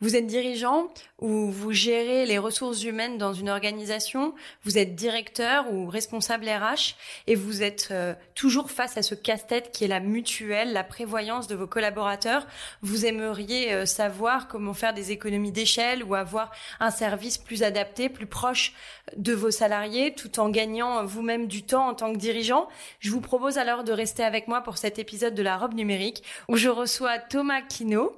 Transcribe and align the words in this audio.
Vous 0.00 0.14
êtes 0.14 0.26
dirigeant 0.26 0.88
ou 1.20 1.50
vous 1.50 1.72
gérez 1.72 2.26
les 2.26 2.36
ressources 2.36 2.84
humaines 2.84 3.16
dans 3.16 3.32
une 3.32 3.48
organisation, 3.48 4.34
vous 4.62 4.76
êtes 4.76 4.94
directeur 4.94 5.72
ou 5.72 5.88
responsable 5.88 6.46
RH 6.46 6.96
et 7.26 7.34
vous 7.34 7.62
êtes 7.62 7.88
euh, 7.90 8.14
toujours 8.34 8.70
face 8.70 8.98
à 8.98 9.02
ce 9.02 9.14
casse-tête 9.14 9.72
qui 9.72 9.84
est 9.84 9.88
la 9.88 10.00
mutuelle, 10.00 10.74
la 10.74 10.84
prévoyance 10.84 11.46
de 11.46 11.54
vos 11.54 11.66
collaborateurs. 11.66 12.46
Vous 12.82 13.06
aimeriez 13.06 13.72
euh, 13.72 13.86
savoir 13.86 14.48
comment 14.48 14.74
faire 14.74 14.92
des 14.92 15.12
économies 15.12 15.52
d'échelle 15.52 16.04
ou 16.04 16.14
avoir 16.14 16.52
un 16.78 16.90
service 16.90 17.38
plus 17.38 17.62
adapté, 17.62 18.10
plus 18.10 18.26
proche 18.26 18.74
de 19.16 19.32
vos 19.32 19.50
salariés 19.50 20.12
tout 20.14 20.40
en 20.40 20.50
gagnant 20.50 21.06
vous-même 21.06 21.46
du 21.46 21.62
temps 21.62 21.88
en 21.88 21.94
tant 21.94 22.12
que 22.12 22.18
dirigeant. 22.18 22.68
Je 23.00 23.10
vous 23.10 23.22
propose 23.22 23.56
alors 23.56 23.82
de 23.82 23.92
rester 23.92 24.24
avec 24.24 24.46
moi 24.46 24.60
pour 24.60 24.76
cet 24.76 24.98
épisode 24.98 25.34
de 25.34 25.42
la 25.42 25.56
robe 25.56 25.72
numérique 25.72 26.22
où 26.50 26.56
je 26.56 26.68
reçois 26.68 27.18
Thomas 27.18 27.62
Kino 27.62 28.12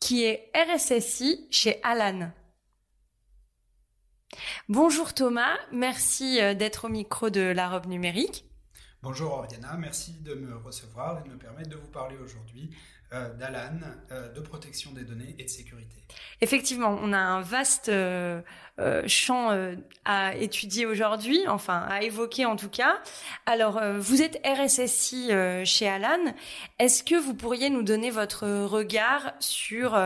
qui 0.00 0.24
est 0.24 0.50
RSSI 0.54 1.48
chez 1.50 1.80
Alan. 1.82 2.30
Bonjour 4.68 5.14
Thomas, 5.14 5.56
merci 5.72 6.40
euh, 6.40 6.54
d'être 6.54 6.86
au 6.86 6.88
micro 6.88 7.30
de 7.30 7.40
la 7.40 7.68
robe 7.68 7.86
numérique. 7.86 8.44
Bonjour 9.02 9.32
Oriana, 9.32 9.76
merci 9.76 10.20
de 10.20 10.34
me 10.34 10.56
recevoir 10.56 11.20
et 11.20 11.28
de 11.28 11.32
me 11.32 11.38
permettre 11.38 11.70
de 11.70 11.76
vous 11.76 11.90
parler 11.90 12.16
aujourd'hui 12.16 12.70
d'Alan, 13.10 13.78
euh, 14.10 14.32
de 14.32 14.40
protection 14.40 14.92
des 14.92 15.04
données 15.04 15.34
et 15.38 15.44
de 15.44 15.48
sécurité. 15.48 15.96
Effectivement, 16.40 16.98
on 17.00 17.12
a 17.12 17.18
un 17.18 17.40
vaste 17.40 17.88
euh, 17.88 18.42
champ 19.06 19.56
à 20.04 20.34
étudier 20.36 20.86
aujourd'hui, 20.86 21.46
enfin 21.48 21.86
à 21.88 22.02
évoquer 22.02 22.46
en 22.46 22.56
tout 22.56 22.68
cas. 22.68 23.00
Alors, 23.46 23.80
vous 23.98 24.22
êtes 24.22 24.40
RSSI 24.44 25.30
chez 25.64 25.88
Alan. 25.88 26.34
Est-ce 26.78 27.02
que 27.02 27.14
vous 27.14 27.34
pourriez 27.34 27.70
nous 27.70 27.82
donner 27.82 28.10
votre 28.10 28.46
regard 28.46 29.32
sur 29.40 29.98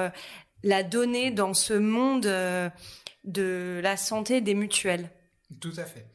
la 0.62 0.82
donnée 0.82 1.30
dans 1.30 1.54
ce 1.54 1.74
monde 1.74 2.30
de 3.24 3.80
la 3.82 3.96
santé 3.96 4.40
des 4.40 4.54
mutuelles? 4.54 5.10
Tout 5.60 5.72
à 5.76 5.84
fait. 5.84 6.06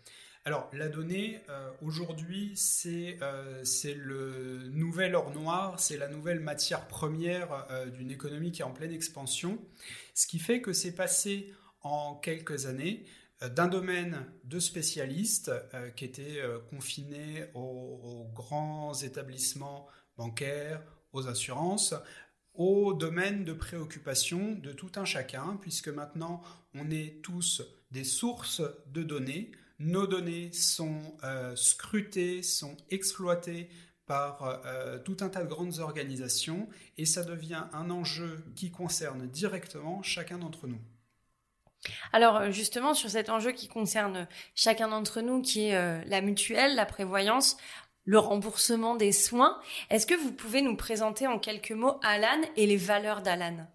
Alors, 0.47 0.69
la 0.73 0.89
donnée, 0.89 1.41
euh, 1.49 1.71
aujourd'hui, 1.81 2.53
euh, 2.85 3.63
c'est 3.63 3.95
le 3.95 4.69
nouvel 4.69 5.15
or 5.15 5.31
noir, 5.31 5.79
c'est 5.79 5.97
la 5.97 6.07
nouvelle 6.07 6.39
matière 6.39 6.87
première 6.87 7.65
euh, 7.71 7.87
d'une 7.87 8.11
économie 8.11 8.51
qui 8.51 8.61
est 8.61 8.65
en 8.65 8.71
pleine 8.71 8.91
expansion, 8.93 9.57
ce 10.13 10.27
qui 10.27 10.37
fait 10.37 10.61
que 10.61 10.71
c'est 10.71 10.93
passé 10.93 11.51
en 11.81 12.13
quelques 12.13 12.67
années 12.67 13.05
d'un 13.55 13.67
domaine 13.67 14.23
de 14.43 14.59
spécialistes 14.59 15.51
qui 15.95 16.05
étaient 16.05 16.41
confinés 16.69 17.45
aux, 17.53 18.29
grands 18.33 18.93
établissements 18.93 19.87
bancaires, 20.15 20.81
aux 21.11 21.27
assurances, 21.27 21.93
au 22.53 22.93
domaine 22.93 23.43
de 23.43 23.53
préoccupation 23.53 24.53
de 24.53 24.71
tout 24.71 24.91
un 24.95 25.05
chacun, 25.05 25.57
puisque 25.61 25.89
maintenant 25.89 26.41
on 26.73 26.89
est 26.89 27.21
tous 27.21 27.61
des 27.91 28.05
sources 28.05 28.61
de 28.87 29.03
données, 29.03 29.51
nos 29.79 30.07
données 30.07 30.51
sont 30.53 31.01
euh, 31.23 31.55
scrutées, 31.55 32.43
sont 32.43 32.77
exploitées 32.89 33.69
par 34.05 34.61
euh, 34.65 34.99
tout 34.99 35.17
un 35.21 35.29
tas 35.29 35.43
de 35.43 35.49
grandes 35.49 35.79
organisations 35.79 36.69
et 36.97 37.05
ça 37.05 37.23
devient 37.23 37.63
un 37.73 37.89
enjeu 37.89 38.45
qui 38.55 38.71
concerne 38.71 39.27
directement 39.27 40.03
chacun 40.03 40.37
d'entre 40.37 40.67
nous. 40.67 40.79
Alors 42.13 42.51
justement 42.51 42.93
sur 42.93 43.09
cet 43.09 43.29
enjeu 43.29 43.51
qui 43.51 43.67
concerne 43.67 44.27
chacun 44.53 44.87
d'entre 44.87 45.21
nous, 45.21 45.41
qui 45.41 45.67
est 45.67 45.75
euh, 45.75 46.01
la 46.05 46.21
mutuelle, 46.21 46.75
la 46.75 46.85
prévoyance, 46.85 47.57
le 48.05 48.19
remboursement 48.19 48.95
des 48.95 49.11
soins, 49.11 49.59
est-ce 49.89 50.05
que 50.05 50.15
vous 50.15 50.31
pouvez 50.31 50.61
nous 50.61 50.75
présenter 50.75 51.27
en 51.27 51.39
quelques 51.39 51.71
mots 51.71 51.99
Alan 52.03 52.41
et 52.55 52.67
les 52.67 52.77
valeurs 52.77 53.21
d'Alan? 53.21 53.67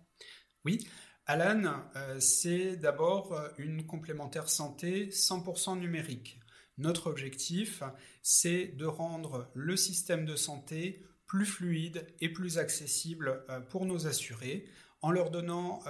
Oui, 0.64 0.86
Alan, 1.30 1.84
euh, 1.94 2.18
c'est 2.18 2.74
d'abord 2.74 3.32
euh, 3.34 3.48
une 3.56 3.86
complémentaire 3.86 4.48
santé 4.48 5.10
100% 5.10 5.78
numérique. 5.78 6.40
Notre 6.76 7.06
objectif, 7.06 7.84
c'est 8.20 8.66
de 8.76 8.84
rendre 8.84 9.48
le 9.54 9.76
système 9.76 10.24
de 10.24 10.34
santé 10.34 11.06
plus 11.28 11.46
fluide 11.46 12.04
et 12.20 12.32
plus 12.32 12.58
accessible 12.58 13.44
euh, 13.48 13.60
pour 13.60 13.86
nos 13.86 14.08
assurés 14.08 14.66
en 15.02 15.12
leur 15.12 15.30
donnant 15.30 15.82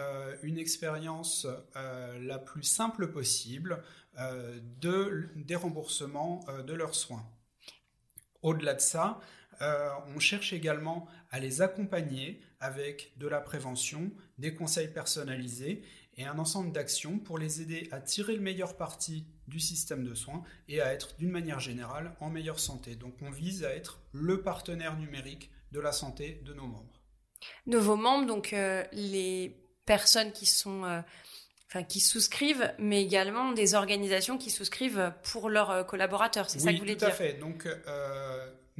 une 0.45 0.57
expérience 0.57 1.45
la 1.75 2.39
plus 2.39 2.63
simple 2.63 3.11
possible 3.11 3.83
de, 4.17 5.29
des 5.35 5.57
remboursements 5.57 6.45
de 6.65 6.75
leurs 6.75 6.95
soins. 6.95 7.29
Au-delà 8.43 8.75
de 8.75 8.81
ça, 8.81 9.19
on 9.61 10.19
cherche 10.19 10.53
également 10.53 11.07
à 11.31 11.41
les 11.41 11.63
accompagner 11.63 12.41
avec 12.61 13.13
de 13.17 13.29
la 13.29 13.41
prévention, 13.41 14.11
des 14.39 14.55
conseils 14.55 14.89
personnalisés 14.89 15.83
et 16.17 16.25
un 16.25 16.39
ensemble 16.39 16.73
d'actions 16.73 17.19
pour 17.19 17.39
les 17.39 17.63
aider 17.63 17.89
à 17.93 18.01
tirer 18.01 18.35
le 18.35 18.43
meilleur 18.43 18.77
parti 18.77 19.27
du 19.49 19.61
système 19.61 20.05
de 20.05 20.15
soins 20.15 20.43
et 20.69 20.81
à 20.81 20.93
être 20.93 21.17
d'une 21.19 21.31
manière 21.31 21.61
générale 21.61 22.15
en 22.21 22.29
meilleure 22.29 22.61
santé. 22.61 22.95
Donc 22.95 23.15
on 23.23 23.31
vise 23.31 23.65
à 23.65 23.75
être 23.75 24.01
le 24.13 24.43
partenaire 24.43 24.97
numérique 24.97 25.51
de 25.73 25.81
la 25.81 25.93
santé 25.93 26.41
de 26.45 26.53
nos 26.53 26.67
membres. 26.67 27.01
De 27.67 27.79
vos 27.79 27.97
membres, 27.97 28.27
donc 28.27 28.53
euh, 28.53 28.85
les 28.93 29.57
personnes 29.87 30.33
qui 30.33 30.47
sont... 30.47 30.85
Euh, 30.85 31.01
enfin, 31.69 31.85
qui 31.85 32.01
souscrivent, 32.01 32.75
mais 32.79 33.01
également 33.01 33.53
des 33.53 33.75
organisations 33.75 34.37
qui 34.37 34.51
souscrivent 34.51 35.13
pour 35.23 35.49
leurs 35.49 35.71
euh, 35.71 35.85
collaborateurs. 35.85 36.51
C'est 36.51 36.59
ça 36.59 36.71
que 36.71 36.73
vous 36.73 36.81
voulez 36.81 36.97
dire 36.97 37.09
Oui, 37.09 37.15
tout 37.15 37.23
à 37.23 37.27
fait. 37.27 37.35
Donc, 37.35 37.69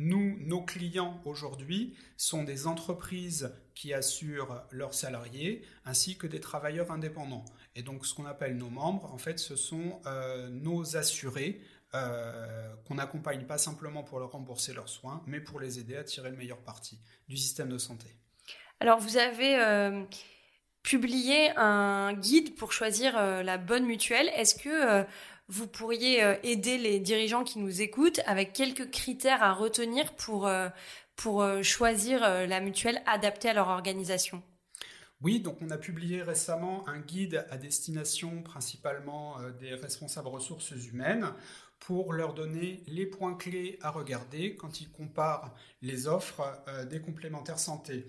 nous, 0.01 0.39
nos 0.41 0.63
clients 0.63 1.21
aujourd'hui 1.27 1.95
sont 2.17 2.43
des 2.43 2.67
entreprises 2.67 3.53
qui 3.75 3.93
assurent 3.93 4.63
leurs 4.71 4.95
salariés 4.95 5.63
ainsi 5.85 6.17
que 6.17 6.27
des 6.27 6.41
travailleurs 6.41 6.91
indépendants. 6.91 7.45
Et 7.77 7.83
donc 7.83 8.07
ce 8.07 8.15
qu'on 8.15 8.25
appelle 8.25 8.57
nos 8.57 8.71
membres, 8.71 9.13
en 9.13 9.19
fait, 9.19 9.39
ce 9.39 9.57
sont 9.57 10.01
euh, 10.07 10.49
nos 10.49 10.97
assurés 10.97 11.61
euh, 11.95 12.75
qu'on 12.87 12.95
n'accompagne 12.95 13.45
pas 13.45 13.59
simplement 13.59 14.03
pour 14.03 14.21
leur 14.21 14.33
rembourser 14.33 14.73
leurs 14.73 14.89
soins, 14.89 15.23
mais 15.27 15.41
pour 15.41 15.61
les 15.61 15.79
aider 15.79 15.97
à 15.97 16.05
tirer 16.05 16.31
le 16.31 16.37
meilleur 16.37 16.63
parti 16.63 16.99
du 17.29 17.37
système 17.37 17.69
de 17.69 17.79
santé. 17.79 18.07
Alors 18.81 19.01
vous 19.01 19.19
avez 19.19 19.59
euh, 19.59 20.03
publié 20.83 21.51
un 21.59 22.15
guide 22.15 22.55
pour 22.55 22.73
choisir 22.73 23.21
la 23.43 23.59
bonne 23.59 23.85
mutuelle. 23.85 24.31
Est-ce 24.35 24.55
que 24.55 25.05
vous 25.51 25.67
pourriez 25.67 26.23
euh, 26.23 26.37
aider 26.45 26.79
les 26.79 27.01
dirigeants 27.01 27.45
qui 27.45 27.59
nous 27.59 27.83
écoutent 27.83 28.21
avec 28.25 28.53
quelques 28.53 28.91
critères 28.91 29.43
à 29.43 29.53
retenir 29.53 30.15
pour, 30.15 30.47
euh, 30.47 30.69
pour 31.17 31.43
euh, 31.43 31.63
choisir 31.63 32.21
la 32.21 32.61
mutuelle 32.61 33.03
adaptée 33.07 33.51
à 33.51 33.55
leur 33.55 33.69
organisation 33.69 34.43
oui, 35.23 35.39
donc 35.39 35.59
on 35.61 35.69
a 35.69 35.77
publié 35.77 36.23
récemment 36.23 36.89
un 36.89 36.99
guide 36.99 37.45
à 37.51 37.59
destination 37.59 38.43
principalement 38.43 39.37
des 39.61 39.75
responsables 39.75 40.29
ressources 40.29 40.71
humaines 40.71 41.35
pour 41.79 42.15
leur 42.15 42.33
donner 42.33 42.83
les 42.87 43.05
points 43.05 43.35
clés 43.35 43.79
à 43.83 43.91
regarder 43.91 44.55
quand 44.55 44.81
ils 44.81 44.91
comparent 44.91 45.55
les 45.83 46.07
offres 46.07 46.65
des 46.89 47.03
complémentaires 47.03 47.59
santé. 47.59 48.07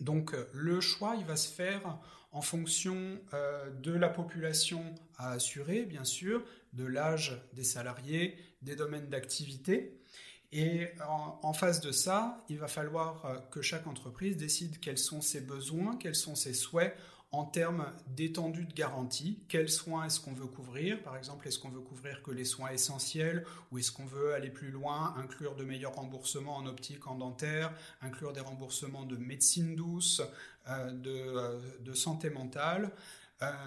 Donc 0.00 0.34
le 0.54 0.80
choix, 0.80 1.16
il 1.18 1.26
va 1.26 1.36
se 1.36 1.52
faire 1.52 1.98
en 2.36 2.42
fonction 2.42 3.18
euh, 3.32 3.70
de 3.82 3.92
la 3.92 4.10
population 4.10 4.94
à 5.16 5.30
assurer, 5.30 5.86
bien 5.86 6.04
sûr, 6.04 6.44
de 6.74 6.84
l'âge 6.84 7.40
des 7.54 7.64
salariés, 7.64 8.36
des 8.60 8.76
domaines 8.76 9.08
d'activité. 9.08 9.98
Et 10.52 10.88
en, 11.08 11.54
face 11.54 11.80
de 11.80 11.92
ça, 11.92 12.44
il 12.50 12.58
va 12.58 12.68
falloir 12.68 13.24
euh, 13.24 13.38
que 13.50 13.62
chaque 13.62 13.86
entreprise 13.86 14.36
décide 14.36 14.80
quels 14.80 14.98
sont 14.98 15.22
ses 15.22 15.40
besoins, 15.40 15.96
quels 15.96 16.14
sont 16.14 16.34
ses 16.34 16.52
souhaits 16.52 16.94
en 17.36 17.44
termes 17.44 17.92
d'étendue 18.08 18.64
de 18.64 18.72
garantie. 18.72 19.38
Quels 19.48 19.68
soins 19.68 20.06
est-ce 20.06 20.20
qu'on 20.20 20.32
veut 20.32 20.46
couvrir? 20.46 21.02
Par 21.02 21.18
exemple, 21.18 21.46
est-ce 21.46 21.58
qu'on 21.58 21.68
veut 21.68 21.82
couvrir 21.82 22.22
que 22.22 22.30
les 22.30 22.46
soins 22.46 22.70
essentiels 22.70 23.44
ou 23.70 23.78
est-ce 23.78 23.92
qu'on 23.92 24.06
veut 24.06 24.32
aller 24.32 24.48
plus 24.48 24.70
loin, 24.70 25.14
inclure 25.18 25.54
de 25.54 25.62
meilleurs 25.62 25.94
remboursements 25.94 26.56
en 26.56 26.66
optique, 26.66 27.06
en 27.06 27.14
dentaire, 27.14 27.74
inclure 28.00 28.32
des 28.32 28.40
remboursements 28.40 29.04
de 29.04 29.16
médecine 29.16 29.76
douce, 29.76 30.22
euh, 30.68 30.90
euh, 31.06 31.60
de, 31.80 31.92
santé 31.92 32.30
mentale? 32.30 32.90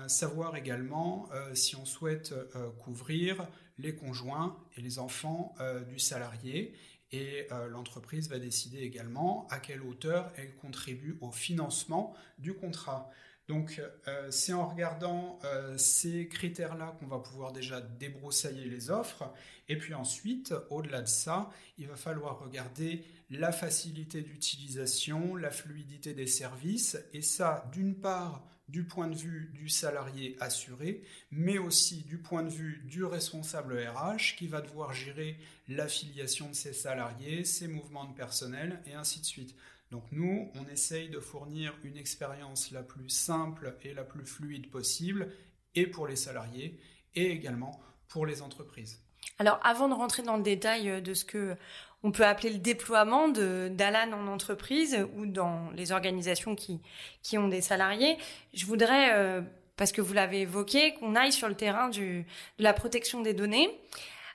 Savoir 0.08 0.56
également 0.56 1.30
si 1.54 1.76
on 1.76 1.86
souhaite 1.86 2.34
couvrir 2.80 3.48
les 3.78 3.94
conjoints 3.94 4.58
et 4.76 4.82
les 4.82 4.98
enfants 4.98 5.54
du 5.88 6.00
salarié 6.00 6.74
et 7.12 7.48
l'entreprise 7.70 8.30
va 8.30 8.40
décider 8.40 8.80
également 8.80 9.46
à 9.52 9.60
quelle 9.60 9.84
hauteur 9.84 10.32
elle 10.38 10.56
contribue 10.56 11.20
au 11.22 11.32
financement 11.32 12.16
du 12.40 12.56
contrat. 12.56 13.12
Donc 13.50 13.82
euh, 14.08 14.28
c'est 14.30 14.54
en 14.54 14.68
regardant 14.68 15.40
euh, 15.44 15.76
ces 15.76 16.28
critères-là 16.28 16.96
qu'on 17.00 17.08
va 17.08 17.18
pouvoir 17.18 17.52
déjà 17.52 17.82
débroussailler 17.82 18.66
les 18.66 18.92
offres. 18.92 19.24
Et 19.68 19.78
puis 19.78 19.96
ensuite, 19.96 20.54
au-delà 20.70 21.02
de 21.02 21.08
ça, 21.08 21.50
il 21.80 21.88
va 21.88 21.96
falloir 21.96 22.40
regarder 22.40 23.04
la 23.32 23.52
facilité 23.52 24.22
d'utilisation, 24.22 25.36
la 25.36 25.50
fluidité 25.50 26.14
des 26.14 26.28
services. 26.28 26.98
Et 27.12 27.24
ça, 27.24 27.68
d'une 27.72 27.96
part, 27.96 28.46
du 28.68 28.84
point 28.84 29.08
de 29.08 29.16
vue 29.16 29.50
du 29.56 29.68
salarié 29.68 30.38
assuré, 30.40 31.02
mais 31.32 31.58
aussi 31.58 32.04
du 32.04 32.20
point 32.20 32.44
de 32.44 32.50
vue 32.50 32.84
du 32.86 33.04
responsable 33.04 33.80
RH 33.80 34.36
qui 34.38 34.46
va 34.46 34.62
devoir 34.62 34.94
gérer 34.94 35.38
l'affiliation 35.68 36.50
de 36.50 36.54
ses 36.54 36.74
salariés, 36.74 37.46
ses 37.46 37.68
mouvements 37.68 38.06
de 38.06 38.14
personnel 38.14 38.80
et 38.86 38.94
ainsi 38.94 39.22
de 39.22 39.26
suite. 39.26 39.56
Donc 39.92 40.04
nous, 40.12 40.52
on 40.56 40.72
essaye 40.72 41.10
de 41.10 41.20
fournir 41.20 41.74
une 41.84 41.98
expérience 41.98 42.72
la 42.72 42.84
plus 42.84 43.10
simple 43.10 43.76
et 43.84 43.94
la 43.94 44.04
plus 44.04 44.26
fluide 44.26 44.70
possible, 44.70 45.32
et 45.76 45.88
pour 45.88 46.08
les 46.08 46.16
salariés, 46.16 46.80
et 47.16 47.32
également 47.32 47.80
pour 48.08 48.26
les 48.26 48.42
entreprises. 48.42 49.02
Alors 49.40 49.60
avant 49.64 49.88
de 49.88 49.94
rentrer 49.94 50.24
dans 50.24 50.38
le 50.38 50.44
détail 50.44 50.90
euh, 50.90 51.02
de 51.02 51.14
ce 51.14 51.26
que 51.26 51.56
on 52.04 52.12
peut 52.12 52.26
appeler 52.26 52.52
le 52.52 52.60
déploiement 52.60 53.28
d'Alan 53.28 54.14
en 54.14 54.28
entreprise 54.28 55.06
ou 55.18 55.26
dans 55.26 55.70
les 55.72 55.92
organisations 55.92 56.56
qui, 56.56 56.80
qui 57.24 57.38
ont 57.38 57.50
des 57.50 57.60
salariés, 57.60 58.18
je 58.54 58.66
voudrais, 58.66 59.14
euh, 59.14 59.42
parce 59.76 59.92
que 59.92 60.00
vous 60.00 60.14
l'avez 60.14 60.42
évoqué, 60.42 60.94
qu'on 60.94 61.16
aille 61.16 61.34
sur 61.34 61.50
le 61.50 61.56
terrain 61.56 61.90
de 61.90 62.24
la 62.58 62.72
protection 62.72 63.22
des 63.22 63.34
données. 63.34 63.70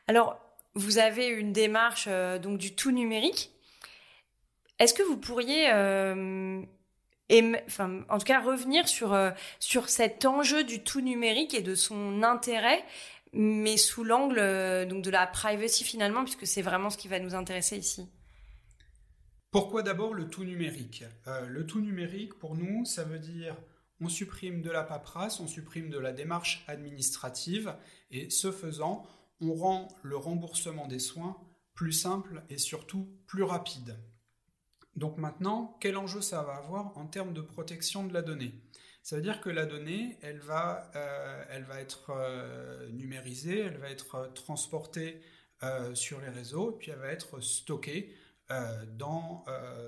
Alors, 0.08 0.38
vous 0.74 0.98
avez 0.98 1.28
une 1.28 1.52
démarche 1.52 2.04
euh, 2.06 2.38
donc 2.38 2.58
du 2.58 2.74
tout 2.74 2.90
numérique 2.90 3.53
est-ce 4.78 4.94
que 4.94 5.02
vous 5.02 5.16
pourriez, 5.16 5.70
euh, 5.72 6.62
en 7.30 8.18
tout 8.18 8.24
cas, 8.24 8.40
revenir 8.40 8.88
sur, 8.88 9.12
euh, 9.12 9.30
sur 9.60 9.88
cet 9.88 10.24
enjeu 10.24 10.64
du 10.64 10.82
tout 10.82 11.00
numérique 11.00 11.54
et 11.54 11.62
de 11.62 11.74
son 11.74 12.22
intérêt, 12.22 12.84
mais 13.32 13.76
sous 13.76 14.04
l'angle 14.04 14.38
euh, 14.38 14.84
de 14.84 15.10
la 15.10 15.26
privacy 15.26 15.84
finalement, 15.84 16.22
puisque 16.22 16.46
c'est 16.46 16.62
vraiment 16.62 16.90
ce 16.90 16.98
qui 16.98 17.08
va 17.08 17.18
nous 17.20 17.34
intéresser 17.34 17.76
ici? 17.76 18.08
Pourquoi 19.50 19.82
d'abord 19.82 20.14
le 20.14 20.28
tout 20.28 20.44
numérique? 20.44 21.04
Le 21.46 21.64
tout 21.64 21.80
numérique, 21.80 22.34
pour 22.34 22.56
nous, 22.56 22.84
ça 22.84 23.04
veut 23.04 23.20
dire 23.20 23.56
on 24.00 24.08
supprime 24.08 24.60
de 24.62 24.70
la 24.70 24.82
paperasse, 24.82 25.38
on 25.38 25.46
supprime 25.46 25.88
de 25.88 25.98
la 25.98 26.12
démarche 26.12 26.64
administrative, 26.66 27.76
et 28.10 28.30
ce 28.30 28.50
faisant, 28.50 29.06
on 29.40 29.54
rend 29.54 29.88
le 30.02 30.16
remboursement 30.16 30.88
des 30.88 30.98
soins 30.98 31.36
plus 31.74 31.92
simple 31.92 32.42
et 32.50 32.58
surtout 32.58 33.08
plus 33.26 33.44
rapide. 33.44 33.96
Donc 34.96 35.18
maintenant, 35.18 35.76
quel 35.80 35.96
enjeu 35.96 36.20
ça 36.20 36.42
va 36.42 36.54
avoir 36.54 36.96
en 36.96 37.06
termes 37.06 37.32
de 37.32 37.40
protection 37.40 38.06
de 38.06 38.12
la 38.12 38.22
donnée? 38.22 38.60
Ça 39.04 39.16
veut 39.16 39.22
dire 39.22 39.42
que 39.42 39.50
la 39.50 39.66
donnée, 39.66 40.18
elle 40.22 40.38
va, 40.38 40.90
euh, 40.96 41.44
elle 41.50 41.64
va 41.64 41.78
être 41.78 42.10
euh, 42.10 42.88
numérisée, 42.88 43.58
elle 43.58 43.76
va 43.76 43.90
être 43.90 44.14
euh, 44.14 44.28
transportée 44.28 45.20
sur 45.94 46.20
les 46.20 46.28
réseaux, 46.28 46.72
puis 46.72 46.90
elle 46.90 46.98
va 46.98 47.10
être 47.10 47.40
stockée 47.40 48.14
dans, 48.98 49.46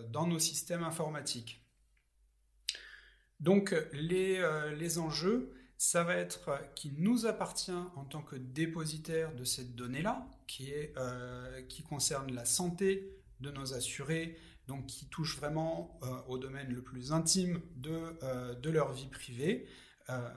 dans 0.08 0.26
nos 0.26 0.38
systèmes 0.38 0.82
informatiques. 0.82 1.62
Donc 3.40 3.74
les, 3.92 4.42
les 4.74 4.98
enjeux, 4.98 5.52
ça 5.76 6.02
va 6.02 6.14
être 6.14 6.72
qu'il 6.76 6.94
nous 6.94 7.26
appartient 7.26 7.70
en 7.94 8.06
tant 8.06 8.22
que 8.22 8.36
dépositaire 8.36 9.34
de 9.34 9.44
cette 9.44 9.74
donnée-là, 9.74 10.26
qui, 10.46 10.70
est, 10.70 10.94
qui 11.68 11.82
concerne 11.82 12.32
la 12.32 12.46
santé 12.46 13.14
de 13.40 13.50
nos 13.50 13.74
assurés, 13.74 14.38
donc 14.66 14.86
qui 14.86 15.06
touchent 15.06 15.36
vraiment 15.36 15.98
euh, 16.02 16.06
au 16.28 16.38
domaine 16.38 16.72
le 16.72 16.82
plus 16.82 17.12
intime 17.12 17.60
de, 17.76 18.16
euh, 18.22 18.54
de 18.54 18.70
leur 18.70 18.92
vie 18.92 19.06
privée, 19.06 19.66
euh, 20.10 20.28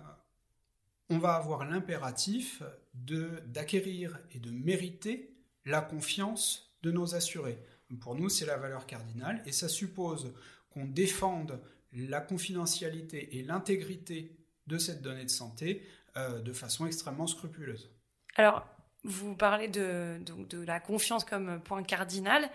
on 1.10 1.18
va 1.18 1.34
avoir 1.34 1.66
l'impératif 1.66 2.62
d'acquérir 2.94 4.20
et 4.31 4.40
de 4.40 4.52
mériter 4.52 5.34
la 5.66 5.81
confiance 5.81 6.76
de 6.84 6.92
nos 6.92 7.16
assurés. 7.16 7.64
pour 8.00 8.14
nous, 8.16 8.30
c'est 8.30 8.46
la 8.46 8.58
valeur 8.58 8.86
cardinale 8.86 9.42
et 9.46 9.52
ça 9.52 9.68
suppose 9.68 10.34
qu'on 10.70 10.86
défende 10.86 11.60
la 11.92 12.22
confidentialité 12.22 13.38
et 13.38 13.44
l'intégrité 13.44 14.38
de 14.68 14.78
cette 14.78 15.02
donnée 15.02 15.26
de 15.26 15.30
santé 15.30 15.84
de 16.16 16.54
façon 16.54 16.86
extrêmement 16.86 17.26
scrupuleuse. 17.26 17.92
Alors, 18.36 18.68
vous 19.04 19.36
parlez 19.36 19.68
de, 19.68 20.20
de 20.24 20.62
la 20.62 20.80
confiance 20.80 21.24
comme 21.24 21.60
point 21.62 21.81
cardinal. 21.81 22.52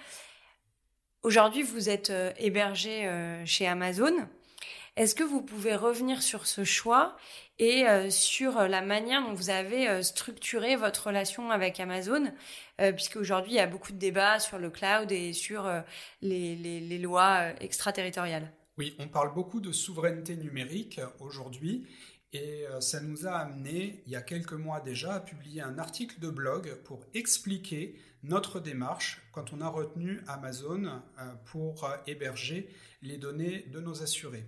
Aujourd'hui, 1.25 1.63
vous 1.63 1.89
êtes 1.89 2.11
euh, 2.11 2.33
hébergé 2.37 3.07
euh, 3.07 3.47
chez 3.47 3.67
Amazon. 3.67 4.13
Est-ce 4.97 5.15
que 5.15 5.25
vous 5.25 5.41
pouvez 5.41 5.75
revenir 5.75 6.23
sur 6.23 6.47
ce 6.47 6.65
choix 6.65 7.17
et 7.59 7.89
euh, 7.89 8.11
sur 8.11 8.69
la 8.69 8.83
manière 8.83 9.23
dont 9.23 9.33
vous 9.33 9.49
avez 9.49 10.03
structuré 10.03 10.77
votre 10.77 11.07
relation 11.07 11.51
avec 11.51 11.81
Amazon, 11.81 12.31
puisque 12.79 13.17
aujourd'hui 13.17 13.53
il 13.53 13.57
y 13.57 13.61
a 13.61 13.67
beaucoup 13.67 13.93
de 13.93 13.99
débats 13.99 14.39
sur 14.39 14.59
le 14.59 14.71
cloud 14.71 15.11
et 15.11 15.33
sur 15.33 15.69
les, 16.21 16.57
les, 16.57 16.99
lois 16.99 17.51
extraterritoriales? 17.61 18.53
Oui, 18.77 18.95
on 18.99 19.09
parle 19.09 19.33
beaucoup 19.33 19.61
de 19.61 19.73
souveraineté 19.73 20.37
numérique 20.37 21.01
aujourd'hui. 21.21 21.87
Et 22.35 22.67
ça 22.81 23.01
nous 23.01 23.27
a 23.27 23.33
amené, 23.33 24.03
il 24.07 24.13
y 24.13 24.17
a 24.17 24.21
quelques 24.23 24.55
mois 24.55 24.81
déjà, 24.81 25.15
à 25.15 25.21
publier 25.21 25.63
un 25.63 25.79
article 25.79 26.19
de 26.19 26.29
blog 26.29 26.75
pour 26.83 27.01
expliquer 27.15 27.97
notre 28.25 28.59
démarche 28.59 29.23
quand 29.33 29.53
on 29.53 29.61
a 29.61 29.69
retenu 29.69 30.23
Amazon 30.27 30.85
euh, 30.87 31.35
pour 31.45 31.85
euh, 31.85 31.97
héberger 32.07 32.69
les 33.03 33.19
données 33.19 33.67
de 33.73 33.81
nos 33.81 34.03
assurés. 34.03 34.45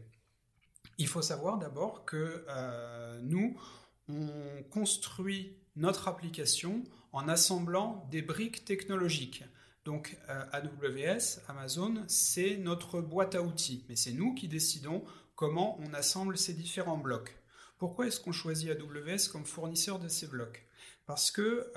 Il 0.99 1.07
faut 1.07 1.23
savoir 1.23 1.59
d'abord 1.59 2.05
que 2.07 2.45
euh, 2.49 3.21
nous, 3.23 3.61
on 4.09 4.63
construit 4.71 5.57
notre 5.77 6.09
application 6.09 6.83
en 7.13 7.29
assemblant 7.29 8.09
des 8.11 8.23
briques 8.23 8.65
technologiques. 8.65 9.45
Donc 9.85 10.17
AWS, 10.53 11.41
Amazon, 11.49 12.03
c'est 12.09 12.57
notre 12.57 13.01
boîte 13.01 13.35
à 13.35 13.43
outils, 13.43 13.85
mais 13.89 13.95
c'est 13.95 14.13
nous 14.13 14.35
qui 14.35 14.49
décidons 14.49 15.05
comment 15.37 15.79
on 15.81 15.93
assemble 15.93 16.39
ces 16.39 16.55
différents 16.55 16.97
blocs. 16.97 17.37
Pourquoi 17.79 18.07
est-ce 18.07 18.21
qu'on 18.21 18.33
choisit 18.33 18.71
AWS 18.71 19.29
comme 19.31 19.45
fournisseur 19.45 19.99
de 19.99 20.09
ces 20.09 20.27
blocs? 20.27 20.65
Parce 21.07 21.31
que 21.31 21.73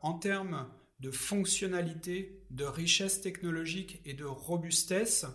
en 0.00 0.14
termes 0.14 0.68
de 1.00 1.10
fonctionnalité, 1.10 2.42
de 2.50 2.64
richesse 2.64 3.20
technologique 3.20 4.00
et 4.04 4.14
de 4.14 4.24
robustesse, 4.24 5.26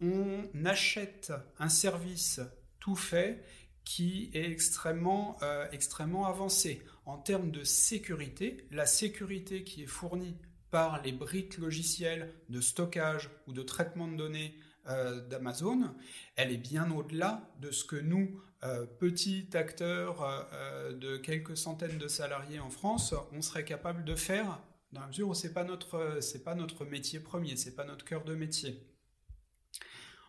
on 0.00 0.44
achète 0.64 1.32
un 1.58 1.68
service 1.68 2.40
tout 2.78 2.96
fait 2.96 3.44
qui 3.84 4.30
est 4.34 4.50
extrêmement, 4.50 5.38
euh, 5.42 5.66
extrêmement 5.72 6.26
avancé. 6.26 6.82
En 7.06 7.16
termes 7.16 7.50
de 7.50 7.64
sécurité, 7.64 8.66
la 8.70 8.84
sécurité 8.84 9.64
qui 9.64 9.82
est 9.82 9.86
fournie 9.86 10.36
par 10.70 11.02
les 11.02 11.12
briques 11.12 11.56
logicielles 11.56 12.34
de 12.50 12.60
stockage 12.60 13.30
ou 13.46 13.54
de 13.54 13.62
traitement 13.62 14.06
de 14.06 14.16
données 14.16 14.54
euh, 14.88 15.20
d'Amazon, 15.28 15.94
elle 16.36 16.52
est 16.52 16.58
bien 16.58 16.90
au-delà 16.90 17.50
de 17.60 17.70
ce 17.70 17.84
que 17.84 17.96
nous, 17.96 18.40
euh, 18.64 18.86
petits 18.86 19.48
acteurs 19.54 20.48
de 20.92 21.16
quelques 21.16 21.56
centaines 21.56 21.98
de 21.98 22.08
salariés 22.08 22.60
en 22.60 22.70
France, 22.70 23.14
on 23.32 23.42
serait 23.42 23.64
capable 23.64 24.04
de 24.04 24.14
faire 24.14 24.60
dans 24.92 25.02
la 25.02 25.06
mesure 25.08 25.28
où 25.28 25.34
c'est 25.34 25.52
pas 25.52 25.64
pas 25.64 26.54
notre 26.54 26.84
métier 26.84 27.20
premier, 27.20 27.56
c'est 27.56 27.76
pas 27.76 27.84
notre 27.84 28.04
cœur 28.04 28.24
de 28.24 28.34
métier. 28.34 28.88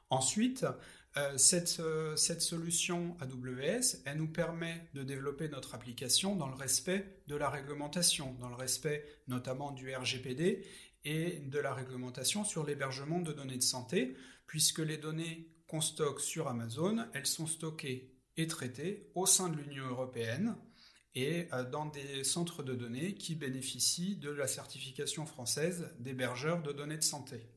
Ensuite, 0.09 0.65
euh, 1.17 1.37
cette, 1.37 1.79
euh, 1.79 2.15
cette 2.15 2.41
solution 2.41 3.17
AWS, 3.19 4.03
elle 4.05 4.17
nous 4.17 4.27
permet 4.27 4.87
de 4.93 5.01
développer 5.01 5.49
notre 5.49 5.73
application 5.73 6.35
dans 6.35 6.47
le 6.47 6.55
respect 6.55 7.21
de 7.27 7.35
la 7.35 7.49
réglementation, 7.49 8.35
dans 8.39 8.49
le 8.49 8.55
respect 8.55 9.03
notamment 9.27 9.71
du 9.71 9.93
RGPD 9.93 10.63
et 11.05 11.39
de 11.39 11.59
la 11.59 11.73
réglementation 11.73 12.43
sur 12.43 12.65
l'hébergement 12.65 13.19
de 13.19 13.33
données 13.33 13.57
de 13.57 13.63
santé, 13.63 14.15
puisque 14.47 14.79
les 14.79 14.97
données 14.97 15.47
qu'on 15.67 15.81
stocke 15.81 16.19
sur 16.19 16.47
Amazon, 16.47 17.05
elles 17.13 17.27
sont 17.27 17.47
stockées 17.47 18.15
et 18.37 18.47
traitées 18.47 19.11
au 19.15 19.25
sein 19.25 19.49
de 19.49 19.57
l'Union 19.57 19.85
européenne 19.85 20.55
et 21.15 21.47
euh, 21.53 21.63
dans 21.63 21.85
des 21.85 22.23
centres 22.23 22.63
de 22.63 22.73
données 22.73 23.15
qui 23.15 23.35
bénéficient 23.35 24.17
de 24.17 24.29
la 24.29 24.47
certification 24.47 25.25
française 25.25 25.93
d'hébergeurs 25.99 26.61
de 26.61 26.71
données 26.71 26.97
de 26.97 27.03
santé. 27.03 27.49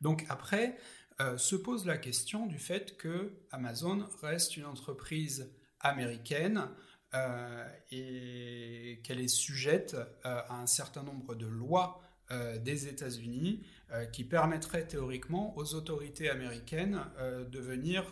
Donc 0.00 0.24
après, 0.28 0.78
euh, 1.20 1.36
se 1.36 1.56
pose 1.56 1.84
la 1.84 1.98
question 1.98 2.46
du 2.46 2.58
fait 2.58 2.96
que 2.96 3.42
Amazon 3.50 4.08
reste 4.22 4.56
une 4.56 4.66
entreprise 4.66 5.52
américaine 5.80 6.68
euh, 7.14 7.68
et 7.90 9.00
qu'elle 9.02 9.20
est 9.20 9.28
sujette 9.28 9.96
à 10.22 10.54
un 10.54 10.66
certain 10.66 11.02
nombre 11.02 11.34
de 11.34 11.46
lois 11.46 12.00
des 12.30 12.88
États-Unis 12.88 13.66
qui 14.12 14.24
permettraient 14.24 14.86
théoriquement 14.86 15.56
aux 15.56 15.74
autorités 15.74 16.28
américaines 16.28 17.00
de 17.18 17.58
venir 17.58 18.04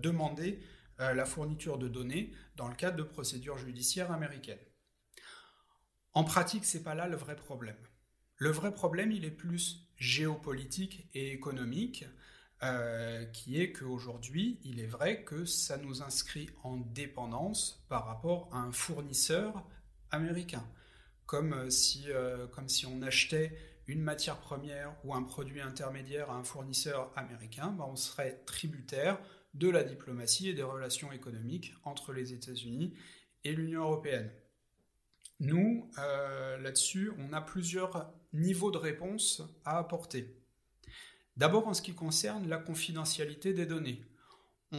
demander 0.00 0.60
la 0.98 1.24
fourniture 1.24 1.78
de 1.78 1.88
données 1.88 2.32
dans 2.56 2.68
le 2.68 2.74
cadre 2.74 2.96
de 2.96 3.02
procédures 3.02 3.58
judiciaires 3.58 4.12
américaines. 4.12 4.58
En 6.14 6.24
pratique, 6.24 6.64
c'est 6.64 6.82
pas 6.82 6.94
là 6.94 7.08
le 7.08 7.16
vrai 7.16 7.36
problème. 7.36 7.76
Le 8.36 8.50
vrai 8.50 8.72
problème, 8.72 9.12
il 9.12 9.24
est 9.24 9.30
plus 9.30 9.86
géopolitique 9.96 11.08
et 11.14 11.32
économique, 11.32 12.06
euh, 12.62 13.26
qui 13.26 13.60
est 13.60 13.72
qu'aujourd'hui, 13.72 14.58
il 14.64 14.80
est 14.80 14.86
vrai 14.86 15.24
que 15.24 15.44
ça 15.44 15.76
nous 15.76 16.02
inscrit 16.02 16.48
en 16.62 16.78
dépendance 16.78 17.84
par 17.90 18.06
rapport 18.06 18.48
à 18.50 18.58
un 18.58 18.72
fournisseur 18.72 19.62
américain. 20.10 20.66
Comme 21.26 21.52
euh, 21.52 21.70
si, 21.70 22.04
euh, 22.08 22.46
comme 22.46 22.68
si 22.68 22.86
on 22.86 23.02
achetait 23.02 23.56
une 23.86 24.00
matière 24.00 24.38
première 24.38 24.94
ou 25.04 25.14
un 25.14 25.22
produit 25.22 25.60
intermédiaire 25.60 26.30
à 26.30 26.36
un 26.36 26.44
fournisseur 26.44 27.12
américain, 27.16 27.68
ben 27.68 27.86
on 27.88 27.96
serait 27.96 28.42
tributaire 28.46 29.18
de 29.54 29.68
la 29.68 29.84
diplomatie 29.84 30.48
et 30.48 30.54
des 30.54 30.62
relations 30.62 31.12
économiques 31.12 31.74
entre 31.84 32.12
les 32.12 32.32
États-Unis 32.32 32.94
et 33.44 33.52
l'Union 33.52 33.82
européenne. 33.82 34.30
Nous, 35.40 35.90
euh, 35.98 36.56
là-dessus, 36.58 37.12
on 37.18 37.32
a 37.32 37.40
plusieurs 37.40 38.12
niveaux 38.32 38.70
de 38.70 38.78
réponse 38.78 39.42
à 39.64 39.78
apporter. 39.78 40.34
D'abord 41.36 41.68
en 41.68 41.74
ce 41.74 41.82
qui 41.82 41.94
concerne 41.94 42.48
la 42.48 42.56
confidentialité 42.56 43.52
des 43.52 43.66
données. 43.66 44.02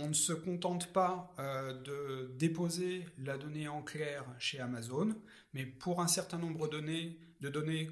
On 0.03 0.09
ne 0.09 0.13
se 0.13 0.33
contente 0.33 0.91
pas 0.93 1.33
euh, 1.39 1.73
de 1.81 2.31
déposer 2.37 3.05
la 3.17 3.37
donnée 3.37 3.67
en 3.67 3.81
clair 3.81 4.25
chez 4.39 4.59
Amazon, 4.59 5.15
mais 5.53 5.65
pour 5.65 6.01
un 6.01 6.07
certain 6.07 6.37
nombre 6.37 6.67
de 6.67 6.79
données, 7.49 7.89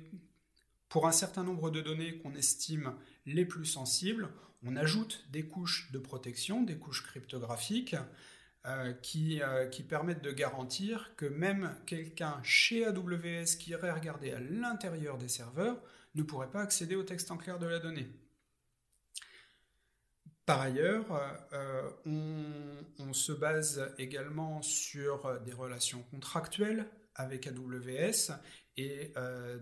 pour 0.89 1.07
un 1.07 1.11
certain 1.11 1.43
nombre 1.43 1.71
de 1.71 1.81
données 1.81 2.17
qu'on 2.17 2.35
estime 2.35 2.93
les 3.25 3.45
plus 3.45 3.65
sensibles, 3.65 4.29
on 4.63 4.75
ajoute 4.75 5.25
des 5.31 5.43
couches 5.43 5.91
de 5.91 5.99
protection, 5.99 6.63
des 6.63 6.77
couches 6.77 7.03
cryptographiques, 7.03 7.95
euh, 8.65 8.93
euh, 9.07 9.65
qui, 9.65 9.83
permettent 9.83 10.23
de 10.23 10.31
garantir 10.31 11.11
que 11.17 11.25
même 11.25 11.75
quelqu'un 11.85 12.39
chez 12.43 12.85
AWS 12.85 13.57
qui 13.59 13.71
irait 13.71 13.91
regarder 13.91 14.31
à 14.31 14.39
l'intérieur 14.39 15.17
des 15.19 15.27
serveurs 15.27 15.79
ne 16.15 16.23
pourrait 16.23 16.49
pas 16.49 16.61
accéder 16.61 16.95
au 16.95 17.03
texte 17.03 17.29
en 17.29 17.37
clair 17.37 17.59
de 17.59 17.67
la 17.67 17.77
donnée. 17.77 18.07
Par 20.45 20.61
ailleurs, 20.61 21.05
euh, 21.53 21.89
on, 22.99 23.13
se 23.13 23.31
base 23.31 23.93
également 23.97 24.61
sur 24.61 25.39
des 25.41 25.53
relations 25.53 26.03
contractuelles 26.11 26.85
avec 27.15 27.47
AWS 27.47 28.33
et 28.77 29.13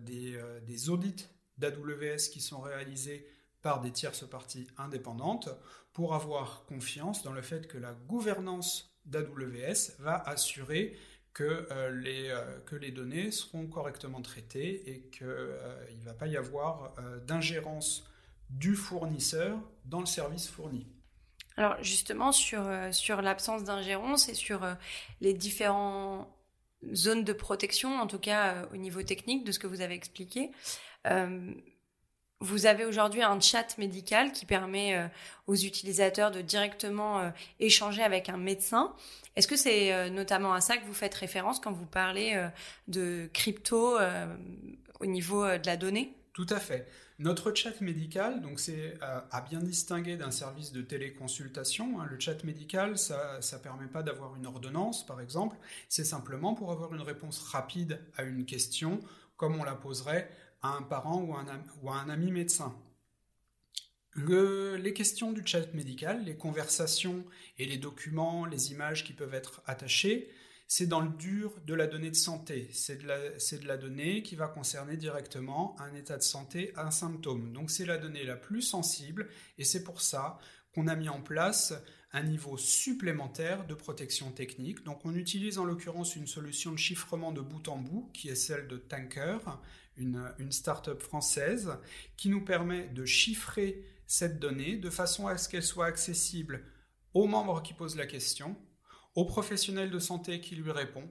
des, 0.01 0.41
des 0.65 0.89
audits 0.89 1.27
d'AWS 1.57 2.29
qui 2.31 2.41
sont 2.41 2.61
réalisés 2.61 3.27
par 3.61 3.79
des 3.79 3.91
tierces 3.91 4.27
parties 4.27 4.67
indépendantes 4.77 5.49
pour 5.93 6.15
avoir 6.15 6.65
confiance 6.65 7.23
dans 7.23 7.31
le 7.31 7.41
fait 7.41 7.67
que 7.67 7.77
la 7.77 7.93
gouvernance 7.93 8.93
d'AWS 9.05 9.95
va 9.99 10.15
assurer 10.15 10.97
que, 11.33 11.67
euh, 11.71 11.89
les, 11.91 12.29
euh, 12.29 12.59
que 12.65 12.75
les 12.75 12.91
données 12.91 13.31
seront 13.31 13.65
correctement 13.67 14.21
traitées 14.21 14.89
et 14.89 15.01
qu'il 15.09 15.25
euh, 15.25 15.91
ne 15.99 16.05
va 16.05 16.13
pas 16.13 16.27
y 16.27 16.37
avoir 16.37 16.93
d'ingérence 17.25 18.07
du 18.49 18.75
fournisseur 18.75 19.59
dans 19.85 19.99
le 19.99 20.05
service 20.05 20.47
fourni. 20.47 20.87
Alors 21.57 21.75
justement, 21.81 22.31
sur, 22.31 22.67
sur 22.91 23.21
l'absence 23.21 23.63
d'ingérence 23.63 24.27
et 24.27 24.33
sur 24.33 24.61
les 25.21 25.33
différentes 25.33 26.27
zones 26.93 27.23
de 27.23 27.33
protection, 27.33 27.99
en 27.99 28.07
tout 28.07 28.17
cas 28.17 28.67
au 28.73 28.77
niveau 28.77 29.03
technique 29.03 29.43
de 29.43 29.51
ce 29.51 29.59
que 29.59 29.67
vous 29.67 29.81
avez 29.81 29.93
expliqué, 29.93 30.51
vous 32.43 32.65
avez 32.65 32.83
aujourd'hui 32.83 33.21
un 33.21 33.39
chat 33.39 33.77
médical 33.77 34.33
qui 34.33 34.45
permet 34.45 34.95
euh, 34.95 35.07
aux 35.47 35.55
utilisateurs 35.55 36.29
de 36.29 36.41
directement 36.41 37.21
euh, 37.21 37.29
échanger 37.61 38.03
avec 38.03 38.27
un 38.27 38.35
médecin. 38.35 38.93
Est-ce 39.37 39.47
que 39.47 39.55
c'est 39.55 39.93
euh, 39.93 40.09
notamment 40.09 40.53
à 40.53 40.59
ça 40.59 40.75
que 40.75 40.85
vous 40.85 40.93
faites 40.93 41.13
référence 41.13 41.61
quand 41.61 41.71
vous 41.71 41.85
parlez 41.85 42.37
de 42.89 43.29
crypto 43.33 43.97
au 44.99 45.05
niveau 45.05 45.45
de 45.45 45.65
la 45.65 45.77
donnée? 45.77 46.13
Tout 46.33 46.47
à 46.49 46.59
fait. 46.59 46.87
Notre 47.23 47.53
chat 47.55 47.79
médical, 47.79 48.41
donc 48.41 48.59
c'est 48.59 48.95
à 48.99 49.39
bien 49.39 49.61
distinguer 49.61 50.17
d'un 50.17 50.29
service 50.29 50.73
de 50.73 50.81
téléconsultation. 50.81 52.01
Hein. 52.01 52.07
Le 52.11 52.19
chat 52.19 52.43
médical, 52.43 52.97
ça 52.97 53.39
ne 53.39 53.57
permet 53.59 53.87
pas 53.87 54.03
d'avoir 54.03 54.35
une 54.35 54.45
ordonnance, 54.45 55.05
par 55.05 55.21
exemple. 55.21 55.55
C'est 55.87 56.03
simplement 56.03 56.53
pour 56.53 56.73
avoir 56.73 56.93
une 56.93 57.01
réponse 57.01 57.39
rapide 57.39 57.97
à 58.17 58.23
une 58.23 58.43
question, 58.43 58.99
comme 59.37 59.55
on 59.55 59.63
la 59.63 59.75
poserait 59.75 60.29
à 60.61 60.75
un 60.75 60.81
parent 60.81 61.21
ou, 61.21 61.33
un, 61.33 61.45
ou 61.81 61.89
à 61.91 61.95
un 61.95 62.09
ami 62.09 62.29
médecin. 62.29 62.75
les 64.17 64.93
questions 64.93 65.31
du 65.31 65.47
chat 65.47 65.73
médical, 65.73 66.25
les 66.25 66.35
conversations 66.35 67.23
et 67.57 67.65
les 67.65 67.77
documents, 67.77 68.43
les 68.45 68.73
images 68.73 69.05
qui 69.05 69.13
peuvent 69.13 69.33
être 69.33 69.61
attachées, 69.65 70.29
c'est 70.67 70.87
dans 70.87 71.01
le 71.01 71.09
dur 71.09 71.53
de 71.65 71.73
la 71.73 71.87
donnée 71.87 72.09
de 72.09 72.15
santé. 72.15 72.69
C'est 72.71 73.03
de, 73.03 73.67
la 73.67 73.77
donnée 73.77 74.23
qui 74.23 74.35
va 74.35 74.47
concerner 74.47 74.97
directement 74.97 75.75
un 75.79 75.93
état 75.93 76.17
de 76.17 76.23
santé, 76.23 76.73
un 76.75 76.91
symptôme. 76.91 77.53
Donc 77.53 77.69
c'est 77.69 77.85
la 77.85 77.97
donnée 77.97 78.23
la 78.23 78.35
plus 78.35 78.61
sensible 78.61 79.27
et 79.57 79.63
c'est 79.63 79.83
pour 79.83 80.01
ça 80.01 80.39
qu'on 80.73 80.87
a 80.87 80.95
mis 80.95 81.09
en 81.09 81.21
place 81.21 81.73
un 82.11 82.23
niveau 82.23 82.57
supplémentaire 82.57 83.65
de 83.65 83.73
protection 83.73 84.31
technique. 84.31 84.83
Donc 84.83 85.05
on 85.05 85.13
utilise 85.15 85.57
en 85.57 85.65
l'occurrence 85.65 86.15
une 86.15 86.27
solution 86.27 86.71
de 86.71 86.77
chiffrement 86.77 87.31
de 87.31 87.41
bout 87.41 87.67
en 87.67 87.77
bout 87.77 88.09
qui 88.13 88.29
est 88.29 88.35
celle 88.35 88.67
de 88.67 88.77
Tanker, 88.77 89.39
une, 89.97 90.31
une 90.39 90.51
start-up 90.51 91.01
française, 91.01 91.71
qui 92.17 92.29
nous 92.29 92.43
permet 92.43 92.87
de 92.89 93.05
chiffrer 93.05 93.83
cette 94.07 94.39
donnée 94.39 94.77
de 94.77 94.89
façon 94.89 95.27
à 95.27 95.37
ce 95.37 95.49
qu'elle 95.49 95.63
soit 95.63 95.85
accessible 95.85 96.63
aux 97.13 97.27
membres 97.27 97.61
qui 97.61 97.73
posent 97.73 97.95
la 97.95 98.07
question, 98.07 98.55
aux 99.15 99.25
professionnels 99.25 99.91
de 99.91 99.99
santé 99.99 100.39
qui 100.41 100.55
lui 100.55 100.71
répond, 100.71 101.09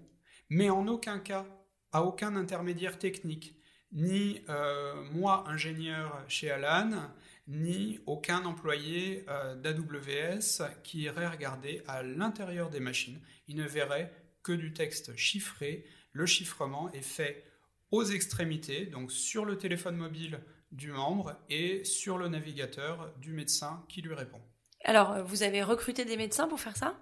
mais 0.50 0.70
en 0.70 0.86
aucun 0.88 1.18
cas 1.18 1.46
à 1.92 2.02
aucun 2.04 2.36
intermédiaire 2.36 2.98
technique, 2.98 3.54
ni 3.92 4.40
euh, 4.48 5.02
moi, 5.12 5.44
ingénieur 5.46 6.24
chez 6.26 6.50
Alan, 6.50 6.90
ni 7.46 8.00
aucun 8.06 8.44
employé 8.44 9.26
euh, 9.28 9.54
d'AWS 9.54 10.64
qui 10.82 11.00
irait 11.00 11.28
regarder 11.28 11.82
à 11.86 12.02
l'intérieur 12.02 12.70
des 12.70 12.80
machines. 12.80 13.20
Il 13.48 13.56
ne 13.56 13.66
verrait 13.66 14.10
que 14.42 14.52
du 14.52 14.72
texte 14.72 15.14
chiffré. 15.16 15.84
Le 16.12 16.24
chiffrement 16.26 16.90
est 16.92 17.02
fait 17.02 17.44
aux 17.90 18.04
extrémités, 18.04 18.86
donc 18.86 19.12
sur 19.12 19.44
le 19.44 19.58
téléphone 19.58 19.96
mobile 19.96 20.40
du 20.70 20.92
membre 20.92 21.36
et 21.50 21.84
sur 21.84 22.16
le 22.16 22.28
navigateur 22.28 23.12
du 23.20 23.32
médecin 23.34 23.84
qui 23.88 24.00
lui 24.00 24.14
répond. 24.14 24.40
Alors, 24.84 25.22
vous 25.24 25.42
avez 25.42 25.62
recruté 25.62 26.06
des 26.06 26.16
médecins 26.16 26.48
pour 26.48 26.58
faire 26.58 26.76
ça? 26.76 26.96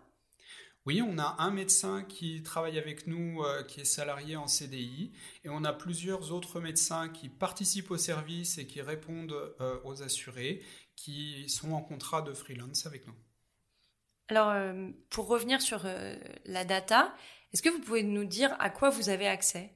Oui, 0.87 1.03
on 1.03 1.19
a 1.19 1.37
un 1.39 1.51
médecin 1.51 2.03
qui 2.05 2.43
travaille 2.43 2.79
avec 2.79 3.07
nous, 3.07 3.43
euh, 3.43 3.63
qui 3.65 3.81
est 3.81 3.85
salarié 3.85 4.37
en 4.37 4.47
CDI, 4.47 5.13
et 5.45 5.49
on 5.49 5.65
a 5.65 5.73
plusieurs 5.73 6.33
autres 6.33 6.61
médecins 6.61 7.09
qui 7.09 7.29
participent 7.29 7.91
au 7.91 7.99
service 7.99 8.59
et 8.59 8.67
qui 8.67 8.81
répondent 8.81 9.55
euh, 9.61 9.79
aux 9.85 10.03
assurés, 10.03 10.63
qui 10.97 11.49
sont 11.49 11.73
en 11.73 11.83
contrat 11.83 12.23
de 12.23 12.33
freelance 12.33 12.87
avec 12.87 13.07
nous. 13.07 13.15
Alors, 14.29 14.55
pour 15.09 15.27
revenir 15.27 15.61
sur 15.61 15.85
la 16.45 16.65
data, 16.65 17.13
est-ce 17.53 17.63
que 17.63 17.69
vous 17.69 17.81
pouvez 17.81 18.05
nous 18.05 18.25
dire 18.25 18.55
à 18.61 18.71
quoi 18.71 18.89
vous 18.89 19.09
avez 19.09 19.27
accès? 19.27 19.75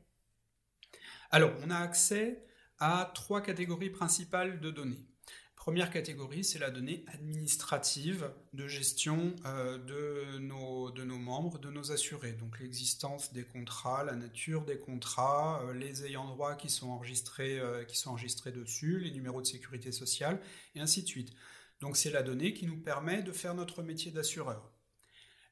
Alors, 1.33 1.51
on 1.65 1.71
a 1.71 1.79
accès 1.79 2.47
à 2.79 3.11
trois 3.15 3.43
catégories 3.43 3.91
principales 3.91 4.61
de 4.61 4.71
données. 4.71 5.05
Première 5.65 5.91
catégorie, 5.91 6.45
c'est 6.45 6.59
la 6.59 6.71
donnée 6.71 7.07
administrative 7.07 8.31
de 8.53 8.69
gestion 8.69 9.35
euh, 9.47 9.79
de, 9.79 10.39
nos, 10.39 10.93
membres, 11.17 11.59
de 11.59 11.71
nos 11.71 11.91
assurés. 11.91 12.33
Donc 12.33 12.61
l'existence 12.61 13.33
des 13.33 13.45
contrats, 13.45 14.05
la 14.05 14.15
nature 14.15 14.67
des 14.67 14.77
contrats, 14.77 15.63
euh, 15.65 15.73
les 15.73 16.05
ayants 16.05 16.29
droit 16.29 16.55
qui 16.55 16.69
sont, 16.69 16.91
enregistrés, 16.91 17.59
euh, 17.59 17.83
qui 17.85 17.97
sont 17.97 18.11
enregistrés 18.11 18.53
dessus, 18.53 18.99
les 18.99 19.11
numéros 19.11 19.41
de 19.41 19.47
sécurité 19.47 19.91
sociale, 19.91 20.39
et 20.75 20.81
ainsi 20.81 21.03
de 21.03 21.09
suite. 21.09 21.33
Donc 21.81 21.97
c'est 21.97 22.11
la 22.11 22.23
donnée 22.23 22.53
qui 22.53 22.67
nous 22.67 22.83
permet 22.83 23.23
de 23.23 23.33
faire 23.33 23.55
notre 23.55 23.83
métier 23.83 24.13
d'assureur. 24.13 24.71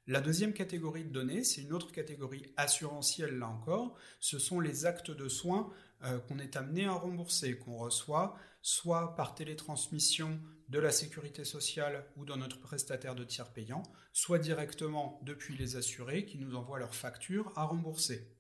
La 0.07 0.21
deuxième 0.21 0.53
catégorie 0.53 1.05
de 1.05 1.11
données, 1.11 1.43
c'est 1.43 1.63
une 1.63 1.73
autre 1.73 1.91
catégorie 1.91 2.53
assurantielle 2.59 3.39
là 3.39 3.49
encore, 3.49 3.97
ce 4.21 4.39
sont 4.39 4.61
les 4.61 4.85
actes 4.85 5.11
de 5.11 5.31
soins 5.31 5.73
qu'on 6.27 6.41
est 6.41 6.57
amené 6.57 6.85
à 6.87 6.95
rembourser, 6.95 7.57
qu'on 7.57 7.77
reçoit 7.77 8.37
soit 8.63 9.15
par 9.17 9.35
télétransmission 9.35 10.41
de 10.69 10.79
la 10.79 10.93
sécurité 10.93 11.45
sociale 11.45 12.07
ou 12.17 12.25
dans 12.25 12.37
notre 12.37 12.61
prestataire 12.61 13.15
de 13.15 13.25
tiers 13.25 13.53
payant, 13.53 13.83
soit 14.13 14.39
directement 14.39 15.21
depuis 15.25 15.57
les 15.57 15.77
assurés 15.77 16.25
qui 16.25 16.39
nous 16.39 16.55
envoient 16.55 16.79
leurs 16.79 16.95
factures 16.95 17.53
à 17.57 17.65
rembourser. 17.65 18.33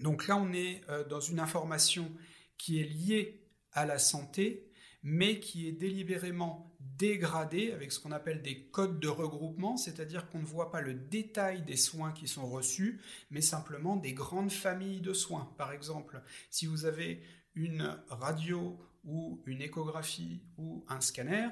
Donc 0.00 0.26
là, 0.26 0.36
on 0.36 0.52
est 0.52 0.82
euh, 0.88 1.04
dans 1.04 1.20
une 1.20 1.40
information 1.40 2.12
qui 2.58 2.80
est 2.80 2.84
liée 2.84 3.48
à 3.72 3.86
la 3.86 3.98
santé, 3.98 4.72
mais 5.02 5.38
qui 5.38 5.68
est 5.68 5.72
délibérément 5.72 6.76
dégradé 6.80 7.72
avec 7.72 7.92
ce 7.92 8.00
qu'on 8.00 8.12
appelle 8.12 8.42
des 8.42 8.66
codes 8.66 8.98
de 8.98 9.08
regroupement, 9.08 9.76
c'est-à-dire 9.76 10.28
qu'on 10.28 10.40
ne 10.40 10.46
voit 10.46 10.70
pas 10.72 10.80
le 10.80 10.94
détail 10.94 11.62
des 11.62 11.76
soins 11.76 12.12
qui 12.12 12.26
sont 12.26 12.48
reçus, 12.48 13.00
mais 13.30 13.40
simplement 13.40 13.96
des 13.96 14.12
grandes 14.12 14.50
familles 14.50 15.00
de 15.00 15.12
soins. 15.12 15.54
Par 15.56 15.72
exemple, 15.72 16.20
si 16.50 16.66
vous 16.66 16.84
avez 16.84 17.22
une 17.54 17.96
radio 18.08 18.78
ou 19.08 19.42
une 19.46 19.62
échographie 19.62 20.42
ou 20.58 20.84
un 20.88 21.00
scanner, 21.00 21.48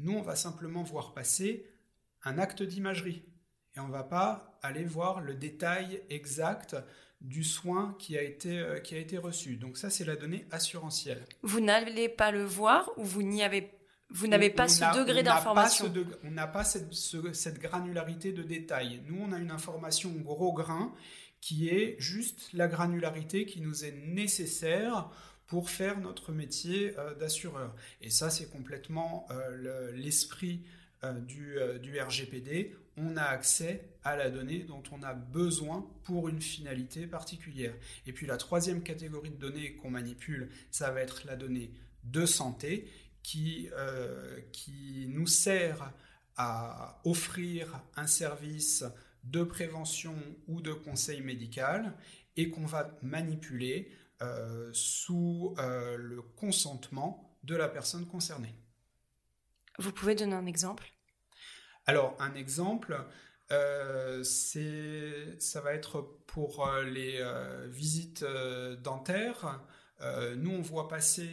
nous, 0.00 0.12
on 0.12 0.22
va 0.22 0.36
simplement 0.36 0.82
voir 0.82 1.14
passer 1.14 1.64
un 2.24 2.38
acte 2.38 2.62
d'imagerie. 2.62 3.22
et 3.76 3.80
on 3.80 3.86
ne 3.86 3.92
va 3.92 4.02
pas 4.02 4.58
aller 4.62 4.84
voir 4.84 5.20
le 5.20 5.34
détail 5.34 6.02
exact 6.10 6.76
du 7.20 7.44
soin 7.44 7.94
qui 7.98 8.18
a 8.18 8.22
été, 8.22 8.58
euh, 8.58 8.80
qui 8.80 8.94
a 8.94 8.98
été 8.98 9.18
reçu. 9.18 9.56
Donc 9.56 9.78
ça, 9.78 9.88
c'est 9.88 10.04
la 10.04 10.16
donnée 10.16 10.46
assurantielle. 10.50 11.24
Vous 11.42 11.60
n'allez 11.60 12.08
pas 12.08 12.30
le 12.30 12.44
voir 12.44 12.90
ou 12.96 13.04
vous 13.04 13.22
n'y 13.22 13.42
avez 13.42 13.72
vous 14.10 14.28
n'avez 14.28 14.50
pas 14.50 14.68
ce 14.68 14.84
degré 14.96 15.24
d'information. 15.24 15.92
On 16.22 16.30
n'a 16.30 16.46
pas 16.46 16.62
cette, 16.62 16.92
cette, 16.92 17.58
granularité 17.58 18.32
de 18.32 18.44
détail. 18.44 19.02
Nous, 19.08 19.20
on 19.20 19.32
a 19.32 19.38
une 19.38 19.50
information 19.50 20.12
gros 20.12 20.52
grain 20.52 20.94
qui 21.40 21.68
est 21.68 21.96
juste 21.98 22.52
la 22.52 22.68
granularité 22.68 23.46
qui 23.46 23.60
nous 23.60 23.84
est 23.84 23.96
nécessaire 24.06 25.10
pour 25.46 25.70
faire 25.70 25.98
notre 26.00 26.32
métier 26.32 26.98
euh, 26.98 27.14
d'assureur. 27.14 27.74
Et 28.00 28.10
ça, 28.10 28.30
c'est 28.30 28.50
complètement 28.50 29.26
euh, 29.30 29.92
l'esprit 29.92 30.62
euh, 31.04 31.20
du, 31.20 32.00
RGPD. 32.00 32.74
On 32.96 33.16
a 33.16 33.22
accès 33.22 33.88
à 34.02 34.16
la 34.16 34.30
donnée 34.30 34.60
dont 34.60 34.82
on 34.90 35.02
a 35.02 35.14
besoin 35.14 35.86
pour 36.04 36.28
une 36.28 36.40
finalité 36.40 37.06
particulière. 37.06 37.74
Et 38.06 38.12
puis 38.12 38.26
la 38.26 38.38
troisième 38.38 38.82
catégorie 38.82 39.30
de 39.30 39.36
données 39.36 39.74
qu'on 39.74 39.90
manipule, 39.90 40.48
ça 40.70 40.90
va 40.90 41.02
être 41.02 41.26
la 41.26 41.36
donnée 41.36 41.70
de 42.04 42.24
santé 42.24 42.88
qui, 43.22 43.68
qui 44.52 45.08
nous 45.10 45.26
sert 45.26 45.92
à 46.36 47.00
offrir 47.04 47.82
un 47.96 48.06
service 48.06 48.84
de 49.24 49.42
prévention 49.42 50.14
ou 50.46 50.62
de 50.62 50.72
conseil 50.72 51.20
médical 51.20 51.92
et 52.36 52.50
qu'on 52.50 52.66
va 52.66 52.96
manipuler 53.02 53.90
euh, 54.22 54.70
sous 54.72 55.54
euh, 55.58 55.96
le 55.98 56.22
consentement 56.22 57.38
de 57.42 57.54
la 57.54 57.68
personne 57.68 58.06
concernée. 58.06 58.54
Vous 59.78 59.92
pouvez 59.92 60.14
donner 60.14 60.34
un 60.34 60.46
exemple? 60.46 60.90
Alors, 61.84 62.16
un 62.18 62.34
exemple, 62.34 62.98
euh, 63.52 64.24
ça 64.24 65.60
va 65.60 65.74
être 65.74 66.00
pour 66.26 66.66
les 66.86 67.22
visites 67.66 68.24
dentaires. 68.82 69.62
nous, 70.36 70.50
on 70.50 70.62
voit 70.62 70.88
passer 70.88 71.28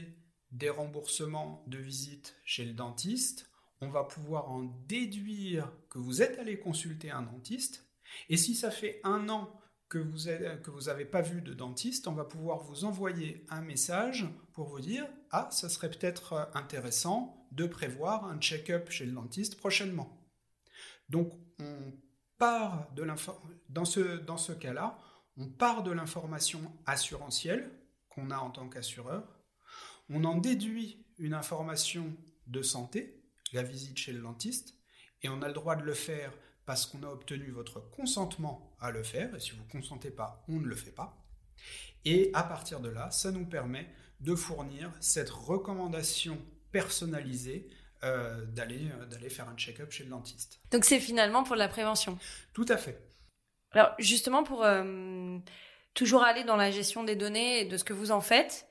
des 0.51 0.69
remboursements 0.69 1.63
de 1.67 1.77
visites 1.77 2.35
chez 2.43 2.65
le 2.65 2.73
dentiste. 2.73 3.49
On 3.79 3.89
va 3.89 4.03
pouvoir 4.03 4.51
en 4.51 4.63
déduire 4.87 5.71
que 5.89 5.99
vous 5.99 6.21
êtes 6.21 6.37
allé 6.37 6.59
consulter 6.59 7.11
un 7.11 7.21
dentiste. 7.21 7.85
Et 8.29 8.37
si 8.37 8.55
ça 8.55 8.71
fait 8.71 8.99
un 9.03 9.29
an 9.29 9.57
que 9.93 10.71
vous 10.71 10.81
n'avez 10.81 11.05
pas 11.05 11.21
vu 11.21 11.41
de 11.41 11.53
dentiste, 11.53 12.07
on 12.07 12.13
va 12.13 12.25
pouvoir 12.25 12.59
vous 12.59 12.83
envoyer 12.85 13.45
un 13.49 13.61
message 13.61 14.25
pour 14.53 14.67
vous 14.67 14.79
dire 14.79 15.07
Ah, 15.31 15.47
ça 15.51 15.69
serait 15.69 15.91
peut-être 15.91 16.33
euh, 16.33 16.45
intéressant 16.55 17.47
de 17.51 17.67
prévoir 17.67 18.25
un 18.25 18.39
check-up 18.39 18.89
chez 18.89 19.05
le 19.05 19.11
dentiste 19.11 19.57
prochainement. 19.57 20.19
Donc, 21.09 21.31
on 21.59 21.93
part 22.37 22.91
de 22.95 23.07
dans 23.69 23.85
ce, 23.85 24.17
dans 24.17 24.37
ce 24.37 24.51
cas-là, 24.51 24.97
on 25.37 25.47
part 25.47 25.83
de 25.83 25.91
l'information 25.91 26.59
assurantielle 26.85 27.71
qu'on 28.09 28.31
a 28.31 28.37
en 28.37 28.49
tant 28.49 28.69
qu'assureur, 28.69 29.23
on 30.09 30.23
en 30.23 30.37
déduit 30.37 31.05
une 31.17 31.33
information 31.33 32.15
de 32.47 32.61
santé, 32.61 33.23
la 33.51 33.63
visite 33.63 33.97
chez 33.97 34.11
le 34.11 34.21
dentiste, 34.21 34.75
et 35.21 35.29
on 35.29 35.41
a 35.41 35.47
le 35.47 35.53
droit 35.53 35.75
de 35.75 35.83
le 35.83 35.93
faire 35.93 36.33
parce 36.65 36.85
qu'on 36.85 37.03
a 37.03 37.07
obtenu 37.07 37.51
votre 37.51 37.79
consentement 37.79 38.75
à 38.79 38.91
le 38.91 39.03
faire, 39.03 39.35
et 39.35 39.39
si 39.39 39.51
vous 39.51 39.63
ne 39.63 39.71
consentez 39.71 40.11
pas, 40.11 40.43
on 40.47 40.59
ne 40.59 40.65
le 40.65 40.75
fait 40.75 40.91
pas. 40.91 41.17
Et 42.05 42.31
à 42.33 42.43
partir 42.43 42.79
de 42.79 42.89
là, 42.89 43.11
ça 43.11 43.31
nous 43.31 43.45
permet 43.45 43.87
de 44.19 44.35
fournir 44.35 44.91
cette 44.99 45.29
recommandation 45.29 46.37
personnalisée 46.71 47.69
euh, 48.03 48.43
d'aller, 48.45 48.89
euh, 48.99 49.05
d'aller 49.05 49.29
faire 49.29 49.47
un 49.47 49.55
check-up 49.55 49.91
chez 49.91 50.03
le 50.03 50.09
dentiste. 50.09 50.59
Donc 50.71 50.83
c'est 50.83 50.99
finalement 50.99 51.43
pour 51.43 51.55
la 51.55 51.69
prévention 51.69 52.17
Tout 52.53 52.65
à 52.67 52.75
fait. 52.75 53.01
Alors 53.71 53.93
justement, 53.97 54.43
pour 54.43 54.63
euh, 54.63 55.37
toujours 55.93 56.23
aller 56.23 56.43
dans 56.43 56.57
la 56.57 56.69
gestion 56.69 57.03
des 57.03 57.15
données 57.15 57.61
et 57.61 57.65
de 57.65 57.77
ce 57.77 57.83
que 57.83 57.93
vous 57.93 58.11
en 58.11 58.21
faites, 58.21 58.67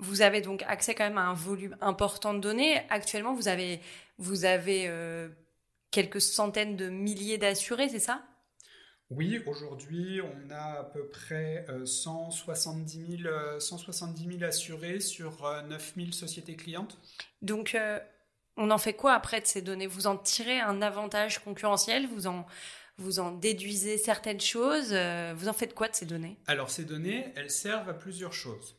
vous 0.00 0.22
avez 0.22 0.40
donc 0.40 0.62
accès 0.64 0.94
quand 0.94 1.04
même 1.04 1.18
à 1.18 1.26
un 1.26 1.34
volume 1.34 1.76
important 1.80 2.34
de 2.34 2.40
données. 2.40 2.82
Actuellement, 2.90 3.32
vous 3.32 3.48
avez, 3.48 3.80
vous 4.18 4.44
avez 4.44 4.88
quelques 5.90 6.20
centaines 6.20 6.76
de 6.76 6.88
milliers 6.88 7.38
d'assurés, 7.38 7.88
c'est 7.88 7.98
ça? 7.98 8.22
Oui, 9.10 9.40
aujourd'hui, 9.46 10.20
on 10.20 10.50
a 10.50 10.80
à 10.80 10.84
peu 10.84 11.08
près 11.08 11.64
170 11.84 13.22
000, 13.22 13.58
170 13.58 14.38
000 14.38 14.44
assurés 14.44 15.00
sur 15.00 15.50
9 15.66 15.94
euh, 15.96 16.00
000 16.00 16.12
sociétés 16.12 16.56
clientes. 16.56 16.98
Donc, 17.40 17.74
euh, 17.74 17.98
on 18.58 18.70
en 18.70 18.76
fait 18.76 18.92
quoi 18.92 19.14
après 19.14 19.40
de 19.40 19.46
ces 19.46 19.62
données? 19.62 19.86
Vous 19.86 20.06
en 20.08 20.16
tirez 20.16 20.60
un 20.60 20.82
avantage 20.82 21.38
concurrentiel? 21.38 22.06
Vous 22.06 22.26
en, 22.26 22.44
vous 22.98 23.18
en 23.18 23.32
déduisez 23.32 23.96
certaines 23.96 24.40
choses? 24.40 24.92
Euh, 24.92 25.32
Vous 25.34 25.48
en 25.48 25.54
faites 25.54 25.74
quoi 25.74 25.88
de 25.88 25.94
ces 25.94 26.04
données? 26.04 26.36
Alors, 26.46 26.68
ces 26.68 26.84
données, 26.84 27.32
elles 27.34 27.50
servent 27.50 27.88
à 27.88 27.94
plusieurs 27.94 28.34
choses. 28.34 28.77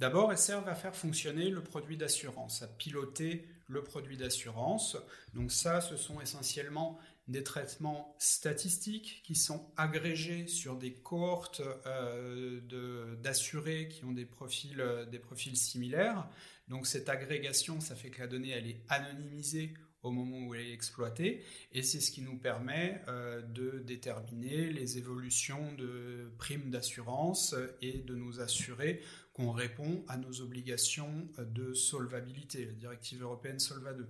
D'abord, 0.00 0.32
elles 0.32 0.38
servent 0.38 0.68
à 0.68 0.74
faire 0.74 0.94
fonctionner 0.94 1.50
le 1.50 1.62
produit 1.62 1.96
d'assurance, 1.96 2.62
à 2.62 2.66
piloter 2.66 3.46
le 3.68 3.82
produit 3.82 4.16
d'assurance. 4.16 4.96
Donc 5.34 5.52
ça, 5.52 5.80
ce 5.80 5.96
sont 5.96 6.20
essentiellement 6.20 6.98
des 7.28 7.42
traitements 7.42 8.14
statistiques 8.18 9.22
qui 9.24 9.34
sont 9.34 9.70
agrégés 9.76 10.46
sur 10.46 10.76
des 10.76 10.92
cohortes 10.92 11.62
euh, 11.86 13.16
d'assurés 13.22 13.88
qui 13.88 14.04
ont 14.04 14.12
des 14.12 14.26
profils, 14.26 14.80
euh, 14.80 15.06
des 15.06 15.18
profils 15.18 15.56
similaires. 15.56 16.28
Donc 16.68 16.86
cette 16.86 17.08
agrégation, 17.08 17.80
ça 17.80 17.94
fait 17.94 18.10
que 18.10 18.20
la 18.20 18.26
donnée, 18.26 18.50
elle 18.50 18.66
est 18.66 18.80
anonymisée 18.88 19.72
au 20.02 20.10
moment 20.10 20.46
où 20.46 20.54
elle 20.54 20.66
est 20.66 20.72
exploitée, 20.72 21.42
et 21.72 21.82
c'est 21.82 21.98
ce 21.98 22.10
qui 22.10 22.20
nous 22.20 22.36
permet 22.36 23.00
euh, 23.08 23.40
de 23.40 23.78
déterminer 23.78 24.70
les 24.70 24.98
évolutions 24.98 25.72
de 25.78 26.30
primes 26.36 26.70
d'assurance 26.70 27.54
et 27.80 28.00
de 28.00 28.14
nous 28.14 28.38
assurer 28.38 29.00
qu'on 29.34 29.50
répond 29.50 30.04
à 30.08 30.16
nos 30.16 30.40
obligations 30.40 31.28
de 31.38 31.74
solvabilité, 31.74 32.66
la 32.66 32.72
directive 32.72 33.22
européenne 33.22 33.58
Solva 33.58 33.92
2. 33.92 34.08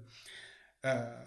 Euh, 0.84 1.24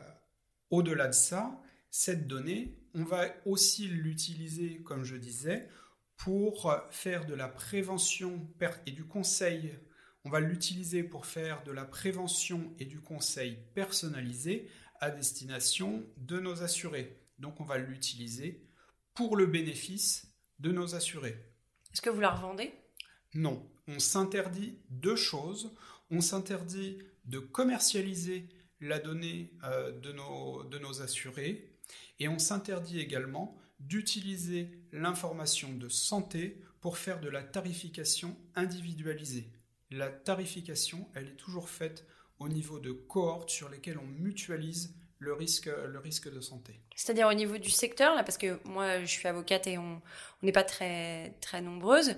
au-delà 0.70 1.08
de 1.08 1.14
ça, 1.14 1.60
cette 1.90 2.28
donnée, 2.28 2.78
on 2.94 3.04
va 3.04 3.26
aussi 3.46 3.88
l'utiliser, 3.88 4.82
comme 4.84 5.04
je 5.04 5.16
disais, 5.16 5.68
pour 6.16 6.76
faire 6.92 7.26
de 7.26 7.34
la 7.34 7.48
prévention 7.48 8.48
et 8.86 8.92
du 8.92 9.06
conseil. 9.06 9.74
On 10.26 10.30
va 10.30 10.40
l'utiliser 10.40 11.04
pour 11.04 11.26
faire 11.26 11.64
de 11.64 11.72
la 11.72 11.86
prévention 11.86 12.74
et 12.80 12.86
du 12.86 13.02
conseil 13.02 13.58
personnalisé 13.74 14.70
à 15.00 15.10
destination 15.10 16.06
de 16.18 16.40
nos 16.40 16.64
assurés. 16.64 17.20
Donc 17.40 17.60
on 17.60 17.66
va 17.66 17.78
l'utiliser 17.78 18.64
pour 19.14 19.36
le 19.36 19.48
bénéfice 19.48 20.32
de 20.60 20.72
nos 20.72 20.96
assurés. 20.96 21.52
Est-ce 21.94 22.02
que 22.02 22.10
vous 22.10 22.22
la 22.22 22.32
revendez? 22.32 22.74
Non 23.38 23.66
on 23.88 24.00
s'interdit 24.00 24.78
deux 24.90 25.16
choses. 25.16 25.72
On 26.12 26.22
s'interdit 26.22 27.00
de 27.26 27.40
commercialiser 27.40 28.48
la 28.80 29.00
donnée 29.00 29.52
euh, 29.64 29.92
de, 29.92 30.12
nos, 30.12 31.02
assurés 31.02 31.70
et 32.20 32.28
on 32.28 32.40
s'interdit 32.40 33.00
également 33.00 33.58
d'utiliser 33.80 34.70
l'information 34.92 35.74
de 35.74 35.90
santé 35.90 36.62
pour 36.82 36.98
faire 36.98 37.20
de 37.20 37.30
la 37.30 37.44
tarification 37.44 38.36
individualisée. 38.56 39.50
La 39.92 40.10
tarification, 40.10 41.08
elle 41.16 41.28
est 41.28 41.38
toujours 41.38 41.70
faite 41.70 42.06
au 42.40 42.50
niveau 42.50 42.80
de 42.80 42.92
cohortes 42.92 43.50
sur 43.50 43.70
lesquelles 43.70 43.98
on 43.98 44.08
mutualise 44.08 44.96
le 45.20 45.34
risque, 45.34 45.70
de 45.70 46.42
santé. 46.42 46.80
C'est-à-dire 46.96 47.28
au 47.28 47.34
niveau 47.34 47.58
du 47.58 47.72
secteur, 47.72 48.16
parce 48.18 48.38
que 48.38 48.60
moi 48.66 49.00
je 49.02 49.08
suis 49.08 49.28
avocate 49.28 49.66
et 49.66 49.80
on 49.80 50.00
n'est 50.44 50.52
pas 50.52 50.64
très, 50.64 51.32
très 51.42 51.62
nombreuses. 51.62 52.16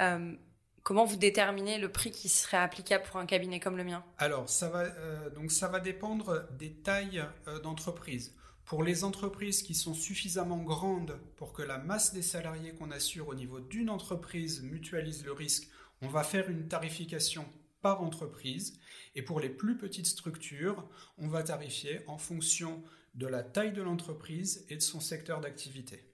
Euh, 0.00 0.34
Comment 0.82 1.04
vous 1.04 1.16
déterminez 1.16 1.78
le 1.78 1.92
prix 1.92 2.10
qui 2.10 2.28
serait 2.28 2.56
applicable 2.56 3.04
pour 3.04 3.18
un 3.18 3.26
cabinet 3.26 3.60
comme 3.60 3.76
le 3.76 3.84
mien 3.84 4.04
Alors, 4.18 4.48
ça 4.48 4.68
va, 4.68 4.80
euh, 4.80 5.30
donc 5.30 5.52
ça 5.52 5.68
va 5.68 5.78
dépendre 5.78 6.48
des 6.58 6.72
tailles 6.72 7.24
euh, 7.46 7.60
d'entreprise. 7.60 8.34
Pour 8.64 8.82
les 8.82 9.04
entreprises 9.04 9.62
qui 9.62 9.74
sont 9.74 9.94
suffisamment 9.94 10.58
grandes 10.58 11.20
pour 11.36 11.52
que 11.52 11.62
la 11.62 11.78
masse 11.78 12.12
des 12.12 12.22
salariés 12.22 12.72
qu'on 12.72 12.90
assure 12.90 13.28
au 13.28 13.34
niveau 13.34 13.60
d'une 13.60 13.90
entreprise 13.90 14.62
mutualise 14.62 15.24
le 15.24 15.32
risque, 15.32 15.68
on 16.00 16.08
va 16.08 16.24
faire 16.24 16.50
une 16.50 16.66
tarification 16.66 17.46
par 17.80 18.02
entreprise. 18.02 18.78
Et 19.14 19.22
pour 19.22 19.40
les 19.40 19.50
plus 19.50 19.76
petites 19.76 20.06
structures, 20.06 20.88
on 21.18 21.28
va 21.28 21.42
tarifier 21.42 22.00
en 22.08 22.18
fonction 22.18 22.82
de 23.14 23.26
la 23.26 23.42
taille 23.42 23.72
de 23.72 23.82
l'entreprise 23.82 24.64
et 24.68 24.76
de 24.76 24.82
son 24.82 25.00
secteur 25.00 25.40
d'activité. 25.40 26.08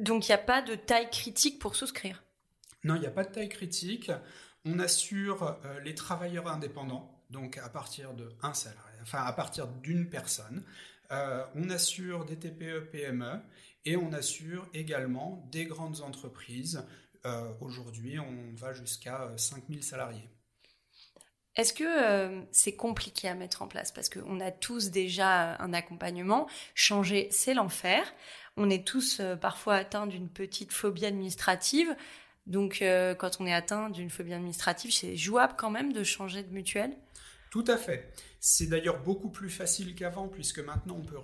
Donc 0.00 0.28
il 0.28 0.32
n'y 0.32 0.34
a 0.34 0.38
pas 0.38 0.60
de 0.60 0.74
taille 0.74 1.08
critique 1.08 1.58
pour 1.60 1.76
souscrire 1.76 2.23
non, 2.84 2.96
il 2.96 3.00
n'y 3.00 3.06
a 3.06 3.10
pas 3.10 3.24
de 3.24 3.32
taille 3.32 3.48
critique. 3.48 4.12
On 4.66 4.78
assure 4.78 5.58
euh, 5.64 5.80
les 5.80 5.94
travailleurs 5.94 6.48
indépendants, 6.48 7.22
donc 7.30 7.58
à 7.58 7.68
partir 7.68 8.12
de 8.12 8.30
un 8.42 8.54
salarié, 8.54 8.98
enfin 9.02 9.22
à 9.24 9.32
partir 9.32 9.66
d'une 9.66 10.08
personne. 10.08 10.62
Euh, 11.10 11.44
on 11.54 11.70
assure 11.70 12.24
des 12.24 12.36
TPE, 12.36 12.90
PME 12.90 13.40
et 13.84 13.96
on 13.96 14.12
assure 14.12 14.68
également 14.74 15.46
des 15.50 15.64
grandes 15.64 16.02
entreprises. 16.02 16.86
Euh, 17.26 17.50
aujourd'hui, 17.60 18.18
on 18.18 18.54
va 18.54 18.74
jusqu'à 18.74 19.30
5000 19.36 19.82
salariés. 19.82 20.28
Est-ce 21.56 21.72
que 21.72 22.44
c'est 22.50 22.74
compliqué 22.74 23.28
à 23.28 23.34
mettre 23.34 23.62
en 23.62 23.68
place? 23.68 23.92
Parce 23.92 24.08
qu'on 24.08 24.40
a 24.40 24.50
tous 24.50 24.90
déjà 24.90 25.56
un 25.62 25.72
accompagnement. 25.72 26.48
Changer, 26.74 27.28
c'est 27.30 27.54
l'enfer. 27.54 28.12
On 28.56 28.68
est 28.70 28.84
tous 28.84 29.22
parfois 29.40 29.76
atteints 29.76 30.08
d'une 30.08 30.28
petite 30.28 30.72
phobie 30.72 31.06
administrative. 31.06 31.94
Donc, 32.46 32.82
euh, 32.82 33.14
quand 33.14 33.40
on 33.40 33.46
est 33.46 33.54
atteint 33.54 33.90
d'une 33.90 34.10
phobie 34.10 34.34
administrative, 34.34 34.92
c'est 34.92 35.16
jouable 35.16 35.54
quand 35.56 35.70
même 35.70 35.92
de 35.92 36.04
changer 36.04 36.42
de 36.42 36.52
mutuelle? 36.52 36.96
Tout 37.50 37.64
à 37.68 37.76
fait. 37.76 38.12
C'est 38.40 38.66
d'ailleurs 38.66 39.02
beaucoup 39.02 39.30
plus 39.30 39.48
facile 39.48 39.94
qu'avant, 39.94 40.28
puisque 40.28 40.58
maintenant 40.58 40.96
on 40.96 41.04
peut, 41.04 41.16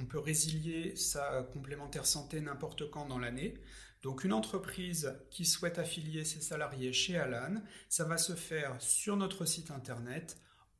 on 0.00 0.04
peut 0.04 0.18
résilier 0.18 0.94
sa 0.96 1.42
complémentaire 1.52 2.06
santé 2.06 2.40
n'importe 2.40 2.88
quand 2.90 3.06
dans 3.06 3.18
l'année. 3.18 3.54
Donc 4.02 4.24
une 4.24 4.32
entreprise 4.32 5.14
qui 5.30 5.44
souhaite 5.44 5.78
affilier 5.78 6.24
ses 6.24 6.40
salariés 6.40 6.92
chez 6.92 7.16
Alan, 7.16 7.60
ça 7.88 8.04
va 8.04 8.16
se 8.16 8.34
faire 8.34 8.76
sur 8.80 9.16
notre 9.16 9.44
site 9.44 9.70
internet 9.70 10.38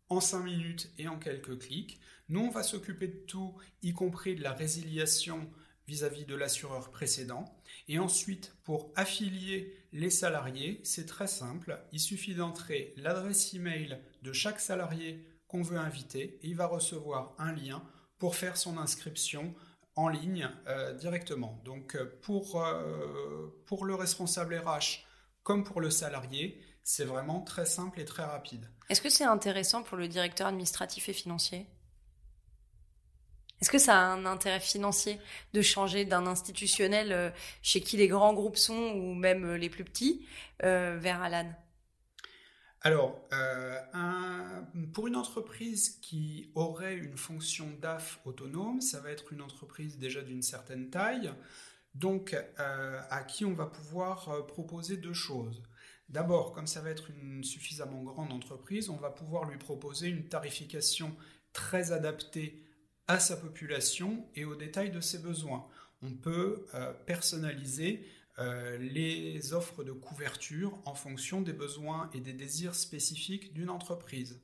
en 0.09 0.21
5 0.21 0.43
minutes 0.43 0.91
et 0.99 1.09
en 1.09 1.19
quelques 1.19 1.59
clics. 1.59 2.01
Nous, 2.29 2.41
on 2.41 2.51
va 2.51 2.63
s'occuper 2.63 3.09
de 3.09 3.25
tout, 3.27 3.55
y 3.83 3.93
compris 3.93 4.35
de 4.35 4.43
la 4.43 4.53
résiliation 4.53 5.51
vis-à-vis 5.87 6.27
de 6.27 6.35
l'assureur 6.35 6.91
précédent. 6.91 7.45
Et 7.89 7.99
ensuite, 7.99 8.55
pour 8.65 8.93
affilier 8.97 9.75
les 9.93 10.11
salariés, 10.11 10.81
c'est 10.85 11.07
très 11.07 11.27
simple. 11.27 11.79
Il 11.93 12.01
suffit 12.01 12.35
d'entrer 12.35 12.95
l'adresse 12.97 13.53
email 13.55 13.99
de 14.23 14.33
chaque 14.33 14.61
salarié 14.61 15.27
qu'on 15.47 15.63
veut 15.63 15.79
inviter 15.79 16.39
et 16.43 16.49
il 16.49 16.57
va 16.57 16.67
recevoir 16.67 17.35
un 17.39 17.53
lien 17.53 17.83
pour 18.19 18.37
faire 18.37 18.57
son 18.57 18.79
inscription 18.79 19.55
en 19.97 20.09
ligne 20.09 20.49
euh, 20.67 20.95
directement. 20.95 21.61
Donc 21.65 21.95
euh, 21.95 22.19
pour, 22.23 22.63
euh, 22.63 23.63
pour 23.67 23.85
le 23.85 23.95
responsable 23.95 24.57
RH 24.57 25.05
comme 25.43 25.65
pour 25.65 25.81
le 25.81 25.91
salarié, 25.91 26.61
c'est 26.85 27.05
vraiment 27.05 27.41
très 27.41 27.67
simple 27.67 28.01
et 28.01 28.05
très 28.05 28.25
rapide. 28.25 28.71
Est-ce 28.89 29.03
que 29.03 29.11
c'est 29.11 29.25
intéressant 29.25 29.83
pour 29.83 29.97
le 29.97 30.09
directeur 30.09 30.47
administratif 30.47 31.09
et 31.09 31.13
financier? 31.13 31.67
Est-ce 33.63 33.71
que 33.71 33.79
ça 33.79 33.99
a 33.99 34.05
un 34.13 34.27
intérêt 34.27 34.61
financier 34.61 35.19
de 35.55 35.63
changer 35.63 36.05
d'un 36.05 36.27
institutionnel 36.27 37.33
chez 37.63 37.81
qui 37.81 37.97
les 37.97 38.09
grands 38.09 38.35
groupes 38.35 38.59
sont 38.59 38.93
ou 38.97 39.15
même 39.15 39.55
les 39.55 39.71
plus 39.71 39.85
petits 39.85 40.27
vers 40.61 41.23
Alan? 41.23 41.49
Alors, 42.85 43.29
euh, 43.33 43.81
pour 44.93 45.07
une 45.07 45.15
entreprise 45.15 46.01
qui 46.03 46.51
aurait 46.57 46.97
une 46.97 47.17
fonction 47.17 47.69
DAF 47.81 48.21
autonome, 48.25 48.81
ça 48.81 48.99
va 48.99 49.11
être 49.11 49.33
une 49.33 49.41
entreprise 49.41 49.99
déjà 49.99 50.21
d'une 50.21 50.43
certaine 50.43 50.91
taille, 50.91 51.33
donc 51.95 52.35
euh, 52.59 53.01
à 53.09 53.23
qui 53.23 53.45
on 53.45 53.55
va 53.55 53.67
pouvoir 53.67 54.29
euh, 54.31 54.43
proposer 54.43 54.97
deux 54.97 55.13
choses. 55.13 55.63
D'abord, 56.09 56.53
comme 56.53 56.67
ça 56.67 56.81
va 56.81 56.91
être 56.91 57.11
une 57.11 57.45
suffisamment 57.45 58.03
grande 58.03 58.33
entreprise, 58.33 58.89
on 58.89 58.97
va 58.97 59.11
pouvoir 59.11 59.49
lui 59.49 59.59
proposer 59.59 60.09
une 60.09 60.29
tarification 60.29 61.17
très 61.53 61.93
adaptée 61.93 62.62
à 63.13 63.21
sa 63.21 63.37
population 63.37 64.27
et 64.35 64.47
aux 64.47 64.57
détails 64.57 64.91
de 64.91 65.01
ses 65.01 65.19
besoins. 65.19 65.67
On 66.03 66.13
peut 66.13 66.65
personnaliser 67.05 68.05
euh, 68.39 68.79
les 68.79 69.53
offres 69.53 69.85
de 69.85 69.93
couverture 69.93 70.79
en 70.87 70.95
fonction 70.95 71.43
des 71.43 71.53
besoins 71.53 72.09
et 72.15 72.21
des 72.21 72.33
désirs 72.33 72.75
spécifiques 72.75 73.53
d'une 73.53 73.69
entreprise. 73.69 74.41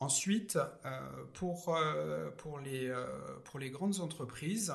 Ensuite, 0.00 0.58
euh, 0.86 0.98
pour, 1.34 1.76
euh, 1.76 2.30
pour, 2.30 2.58
les, 2.58 2.90
pour 3.44 3.58
les 3.58 3.68
grandes 3.68 4.00
entreprises, 4.00 4.72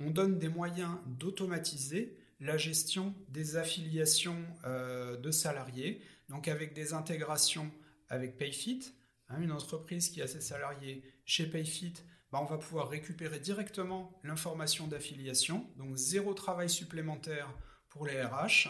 on 0.00 0.10
donne 0.10 0.40
des 0.40 0.48
moyens 0.48 0.96
d'automatiser 1.06 2.18
la 2.40 2.58
gestion 2.58 3.14
des 3.28 3.56
affiliations 3.56 4.44
de 4.64 5.30
salariés, 5.30 6.02
donc 6.28 6.48
avec 6.48 6.74
des 6.74 6.92
intégrations 6.92 7.70
avec 8.08 8.36
Payfit. 8.36 8.92
Hein, 9.28 9.40
une 9.40 9.52
entreprise 9.52 10.10
qui 10.10 10.20
a 10.20 10.26
ses 10.26 10.40
salariés 10.40 11.02
chez 11.24 11.46
Payfit, 11.46 11.94
bah, 12.36 12.42
on 12.42 12.52
va 12.52 12.58
pouvoir 12.58 12.90
récupérer 12.90 13.38
directement 13.38 14.12
l'information 14.22 14.86
d'affiliation, 14.86 15.66
donc 15.78 15.96
zéro 15.96 16.34
travail 16.34 16.68
supplémentaire 16.68 17.48
pour 17.88 18.06
les 18.06 18.22
RH. 18.22 18.68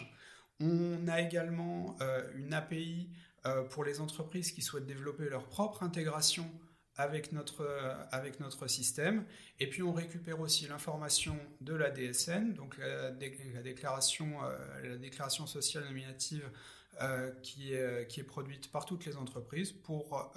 On 0.60 1.08
a 1.08 1.20
également 1.20 1.96
euh, 2.00 2.30
une 2.36 2.54
API 2.54 3.10
euh, 3.44 3.64
pour 3.64 3.82
les 3.82 4.00
entreprises 4.00 4.52
qui 4.52 4.62
souhaitent 4.62 4.86
développer 4.86 5.28
leur 5.28 5.48
propre 5.48 5.82
intégration 5.82 6.48
avec 6.94 7.32
notre, 7.32 7.64
euh, 7.64 8.68
système. 8.68 9.24
Et 9.58 9.68
puis 9.68 9.82
on 9.82 9.92
récupère 9.92 10.38
aussi 10.38 10.68
l'information 10.68 11.36
de 11.60 11.74
la 11.74 11.90
DSN, 11.90 12.54
donc 12.54 12.78
la 12.78 13.10
déclaration 13.10 14.38
sociale 15.48 15.86
nominative 15.86 16.48
qui, 17.42 17.74
est, 17.74 18.06
qui 18.08 18.20
est 18.20 18.24
produite 18.24 18.70
par 18.70 18.86
toutes 18.86 19.04
les 19.04 19.16
entreprises 19.16 19.72
pour 19.72 20.32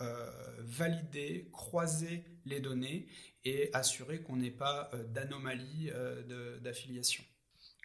valider, 0.60 1.50
croiser 1.54 2.26
les 2.45 2.60
données 2.60 3.08
et 3.45 3.69
assurer 3.74 4.22
qu'on 4.22 4.36
n'ait 4.36 4.52
pas 4.52 4.91
d'anomalie 5.10 5.91
d'affiliation. 6.62 7.24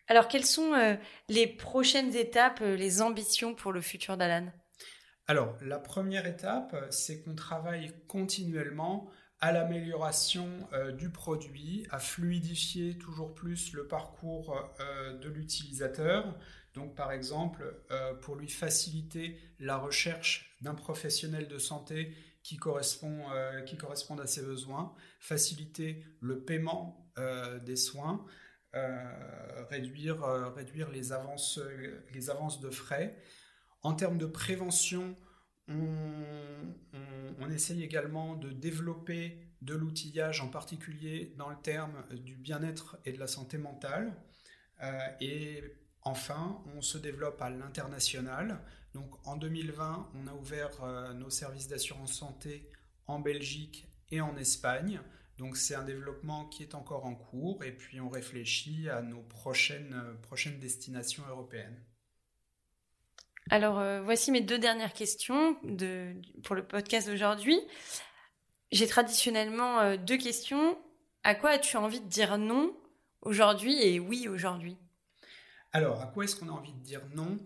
Alors, 0.06 0.28
quelles 0.28 0.44
sont 0.44 0.74
euh, 0.74 0.96
les 1.28 1.46
prochaines 1.46 2.14
étapes, 2.14 2.60
euh, 2.60 2.76
les 2.76 3.00
ambitions 3.00 3.54
pour 3.54 3.72
le 3.72 3.80
futur 3.80 4.16
d'Alan? 4.16 4.52
Alors, 5.26 5.56
la 5.62 5.78
première 5.78 6.26
étape, 6.26 6.76
c'est 6.90 7.22
qu'on 7.22 7.34
travaille 7.34 7.90
continuellement 8.06 9.08
à 9.40 9.52
l'amélioration 9.52 10.48
euh, 10.72 10.92
du 10.92 11.10
produit, 11.10 11.86
à 11.90 11.98
fluidifier 11.98 12.98
toujours 12.98 13.34
plus 13.34 13.72
le 13.72 13.86
parcours 13.86 14.54
de 15.20 15.28
l'utilisateur. 15.28 16.38
Donc, 16.74 16.94
par 16.96 17.12
exemple, 17.12 17.74
pour 18.20 18.34
lui 18.36 18.48
faciliter 18.48 19.38
la 19.60 19.76
recherche 19.76 20.56
d'un 20.60 20.74
professionnel 20.74 21.46
de 21.46 21.58
santé 21.58 22.14
qui 22.42 22.56
correspond, 22.56 23.26
qui 23.64 23.76
correspond 23.76 24.18
à 24.18 24.26
ses 24.26 24.42
besoins, 24.42 24.92
faciliter 25.20 26.04
le 26.20 26.44
paiement 26.44 27.12
des 27.64 27.76
soins, 27.76 28.26
euh, 28.74 29.64
réduire, 29.70 30.24
euh, 30.24 30.48
réduire 30.48 30.90
les, 30.90 31.12
avances, 31.12 31.60
les 32.12 32.28
avances 32.28 32.60
de 32.60 32.70
frais. 32.70 33.16
En 33.82 33.94
termes 33.94 34.18
de 34.18 34.26
prévention, 34.26 35.16
on, 35.68 37.50
essaye 37.50 37.84
également 37.84 38.34
de 38.34 38.50
développer 38.50 39.38
de 39.62 39.74
l'outillage, 39.74 40.40
en 40.40 40.48
particulier 40.48 41.34
dans 41.36 41.48
le 41.50 41.56
terme 41.62 42.02
du 42.10 42.34
bien-être 42.34 42.98
et 43.04 43.12
de 43.12 43.20
la 43.20 43.28
santé 43.28 43.58
mentale. 43.58 44.16
Euh, 44.82 44.98
et 45.20 45.62
enfin, 46.04 46.62
on 46.76 46.80
se 46.80 46.98
développe 46.98 47.40
à 47.42 47.50
l'international. 47.50 48.60
Donc 48.94 49.10
en 49.26 49.36
2020, 49.36 50.10
on 50.14 50.26
a 50.28 50.32
ouvert 50.34 50.70
nos 51.14 51.30
services 51.30 51.68
d'assurance 51.68 52.12
santé 52.12 52.70
en 53.06 53.18
Belgique 53.18 53.88
et 54.10 54.20
en 54.20 54.36
Espagne. 54.36 55.00
Donc 55.38 55.56
c'est 55.56 55.74
un 55.74 55.82
développement 55.82 56.44
qui 56.46 56.62
est 56.62 56.74
encore 56.74 57.06
en 57.06 57.14
cours 57.14 57.64
et 57.64 57.72
puis 57.72 58.00
on 58.00 58.08
réfléchit 58.08 58.88
à 58.88 59.02
nos 59.02 59.22
prochaines, 59.22 59.94
euh, 59.94 60.60
destinations 60.60 61.24
européennes. 61.28 61.76
Alors 63.50 63.78
euh, 63.78 64.00
voici 64.02 64.30
mes 64.30 64.40
deux 64.40 64.58
dernières 64.58 64.92
questions 64.92 65.56
pour 66.44 66.54
le 66.54 66.66
podcast 66.66 67.08
d'aujourd'hui. 67.08 67.60
J'ai 68.70 68.86
traditionnellement 68.86 69.80
euh, 69.80 69.96
deux 69.96 70.16
questions. 70.16 70.78
À 71.24 71.34
quoi 71.34 71.50
as-tu 71.50 71.76
envie 71.76 72.00
de 72.00 72.08
dire 72.08 72.38
non 72.38 72.74
aujourd'hui 73.20 73.82
et 73.82 73.98
oui 73.98 74.28
aujourd'hui? 74.28 74.78
Alors 75.74 76.00
à 76.00 76.06
quoi 76.06 76.22
est-ce 76.22 76.36
qu'on 76.36 76.48
a 76.48 76.52
envie 76.52 76.72
de 76.72 76.84
dire 76.84 77.02
non? 77.16 77.36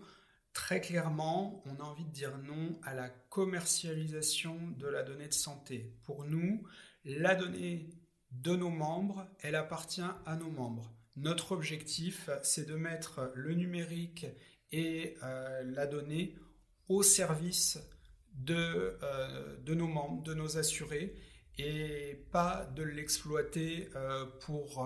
Très 0.53 0.81
clairement, 0.81 1.63
on 1.65 1.79
a 1.79 1.83
envie 1.83 2.05
de 2.05 2.11
dire 2.11 2.37
non 2.37 2.79
à 2.83 2.93
la 2.93 3.09
commercialisation 3.09 4.55
de 4.77 4.85
la 4.85 5.01
donnée 5.01 5.27
de 5.27 5.33
santé. 5.33 5.95
Pour 6.03 6.25
nous, 6.25 6.63
la 7.03 7.33
donnée 7.33 7.89
de 8.29 8.55
nos 8.55 8.69
membres, 8.69 9.27
elle 9.39 9.55
appartient 9.55 10.03
à 10.27 10.35
nos 10.35 10.51
membres. 10.51 10.93
Notre 11.15 11.53
objectif, 11.53 12.29
c'est 12.43 12.67
de 12.67 12.75
mettre 12.75 13.31
le 13.33 13.55
numérique 13.55 14.27
et 14.71 15.17
euh, 15.23 15.63
la 15.63 15.87
donnée 15.87 16.35
au 16.87 17.01
service 17.01 17.79
de, 18.35 18.95
euh, 19.01 19.57
de, 19.57 19.73
nos 19.73 19.87
membres, 19.87 20.21
de 20.21 20.35
nos 20.35 20.59
assurés, 20.59 21.15
et 21.57 22.27
pas 22.31 22.67
de 22.75 22.83
l'exploiter 22.83 23.89
euh, 23.95 24.27
pour 24.37 24.85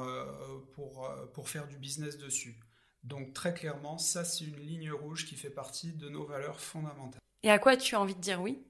faire 1.49 1.67
du 1.67 1.77
business 1.77 2.17
dessus. 2.17 2.57
Donc 3.03 3.33
très 3.33 3.53
clairement, 3.53 3.97
ça 3.97 4.23
c'est 4.23 4.45
une 4.45 4.59
ligne 4.59 4.91
rouge 4.91 5.25
qui 5.25 5.35
fait 5.35 5.49
partie 5.49 5.91
de 5.91 6.09
nos 6.09 6.25
valeurs 6.25 6.59
fondamentales. 6.59 7.21
Et 7.43 7.51
à 7.51 7.59
quoi 7.59 7.75
tu 7.75 7.95
as 7.95 8.01
envie 8.01 8.15
de 8.15 8.21
dire 8.21 8.41
oui? 8.41 8.63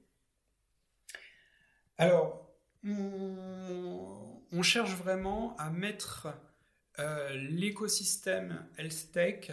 Alors, 1.96 2.50
on, 2.84 4.62
cherche 4.62 4.94
vraiment 4.94 5.56
à 5.58 5.70
mettre 5.70 6.28
euh, 6.98 7.34
l'écosystème 7.34 8.66
health 8.78 9.12
tech 9.12 9.50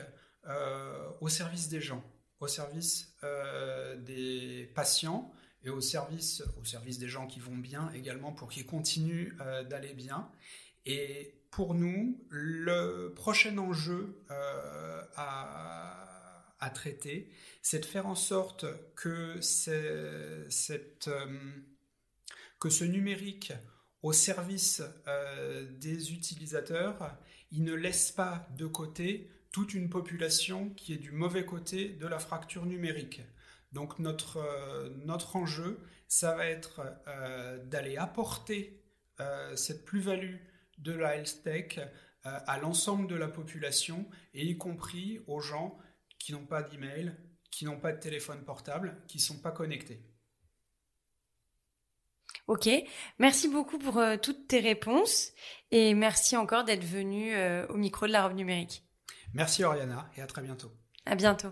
euh, 0.47 1.09
au 1.19 1.27
service 1.27 1.69
des 1.69 1.81
gens, 1.81 2.03
au 2.39 2.47
service 2.47 3.13
euh, 3.23 3.95
des 3.97 4.71
patients 4.73 5.31
et 5.63 5.69
au 5.69 5.81
service, 5.81 6.43
au 6.59 6.65
service 6.65 6.97
des 6.97 7.09
gens 7.09 7.27
qui 7.27 7.39
vont 7.39 7.57
bien 7.57 7.91
également 7.91 8.31
pour 8.31 8.49
qu'ils 8.49 8.65
continuent 8.65 9.35
d'aller 9.69 9.93
bien. 9.93 10.31
Et 10.87 11.40
pour 11.51 11.73
nous, 11.75 12.19
le 12.29 13.13
prochain 13.15 13.57
enjeu 13.57 14.23
à, 15.15 16.55
à, 16.59 16.69
traiter, 16.69 17.29
c'est 17.61 17.79
de 17.79 17.85
faire 17.85 18.07
en 18.07 18.15
sorte 18.15 18.65
que, 18.95 19.39
ce 19.41 20.47
numérique 22.83 23.53
au 24.01 24.13
service 24.13 24.81
des 25.79 26.13
utilisateurs, 26.13 27.17
il 27.51 27.63
ne 27.63 27.73
laisse 27.73 28.11
pas 28.11 28.47
de 28.57 28.65
côté 28.65 29.29
toute 29.51 29.73
une 29.73 29.89
population 29.89 30.69
qui 30.71 30.93
est 30.93 30.97
du 30.97 31.11
mauvais 31.11 31.45
côté 31.45 31.89
de 31.89 32.07
la 32.07 32.19
fracture 32.19 32.65
numérique. 32.65 33.21
Donc 33.71 33.99
notre, 33.99 34.37
euh, 34.37 34.89
enjeu, 35.33 35.79
ça 36.07 36.35
va 36.35 36.45
être 36.45 36.81
euh, 37.07 37.63
d'aller 37.65 37.97
apporter 37.97 38.81
euh, 39.19 39.55
cette 39.55 39.85
plus-value 39.85 40.37
de 40.81 40.91
la 40.91 41.15
health 41.15 41.41
tech 41.43 41.79
à 42.23 42.59
l'ensemble 42.59 43.07
de 43.07 43.15
la 43.15 43.27
population, 43.27 44.07
et 44.33 44.45
y 44.45 44.57
compris 44.57 45.19
aux 45.25 45.39
gens 45.39 45.79
qui 46.19 46.33
n'ont 46.33 46.45
pas 46.45 46.61
d'email, 46.61 47.15
qui 47.49 47.65
n'ont 47.65 47.79
pas 47.79 47.91
de 47.93 47.99
téléphone 47.99 48.45
portable, 48.45 49.01
qui 49.07 49.17
ne 49.17 49.23
sont 49.23 49.39
pas 49.39 49.51
connectés. 49.51 50.03
Ok, 52.47 52.69
merci 53.17 53.47
beaucoup 53.47 53.79
pour 53.79 54.01
toutes 54.21 54.47
tes 54.47 54.59
réponses 54.59 55.31
et 55.71 55.93
merci 55.93 56.35
encore 56.35 56.63
d'être 56.63 56.83
venu 56.83 57.33
au 57.69 57.77
micro 57.77 58.07
de 58.07 58.11
la 58.11 58.23
robe 58.27 58.35
numérique. 58.35 58.83
Merci 59.33 59.63
Oriana 59.63 60.11
et 60.17 60.21
à 60.21 60.27
très 60.27 60.41
bientôt. 60.41 60.71
À 61.05 61.15
bientôt. 61.15 61.51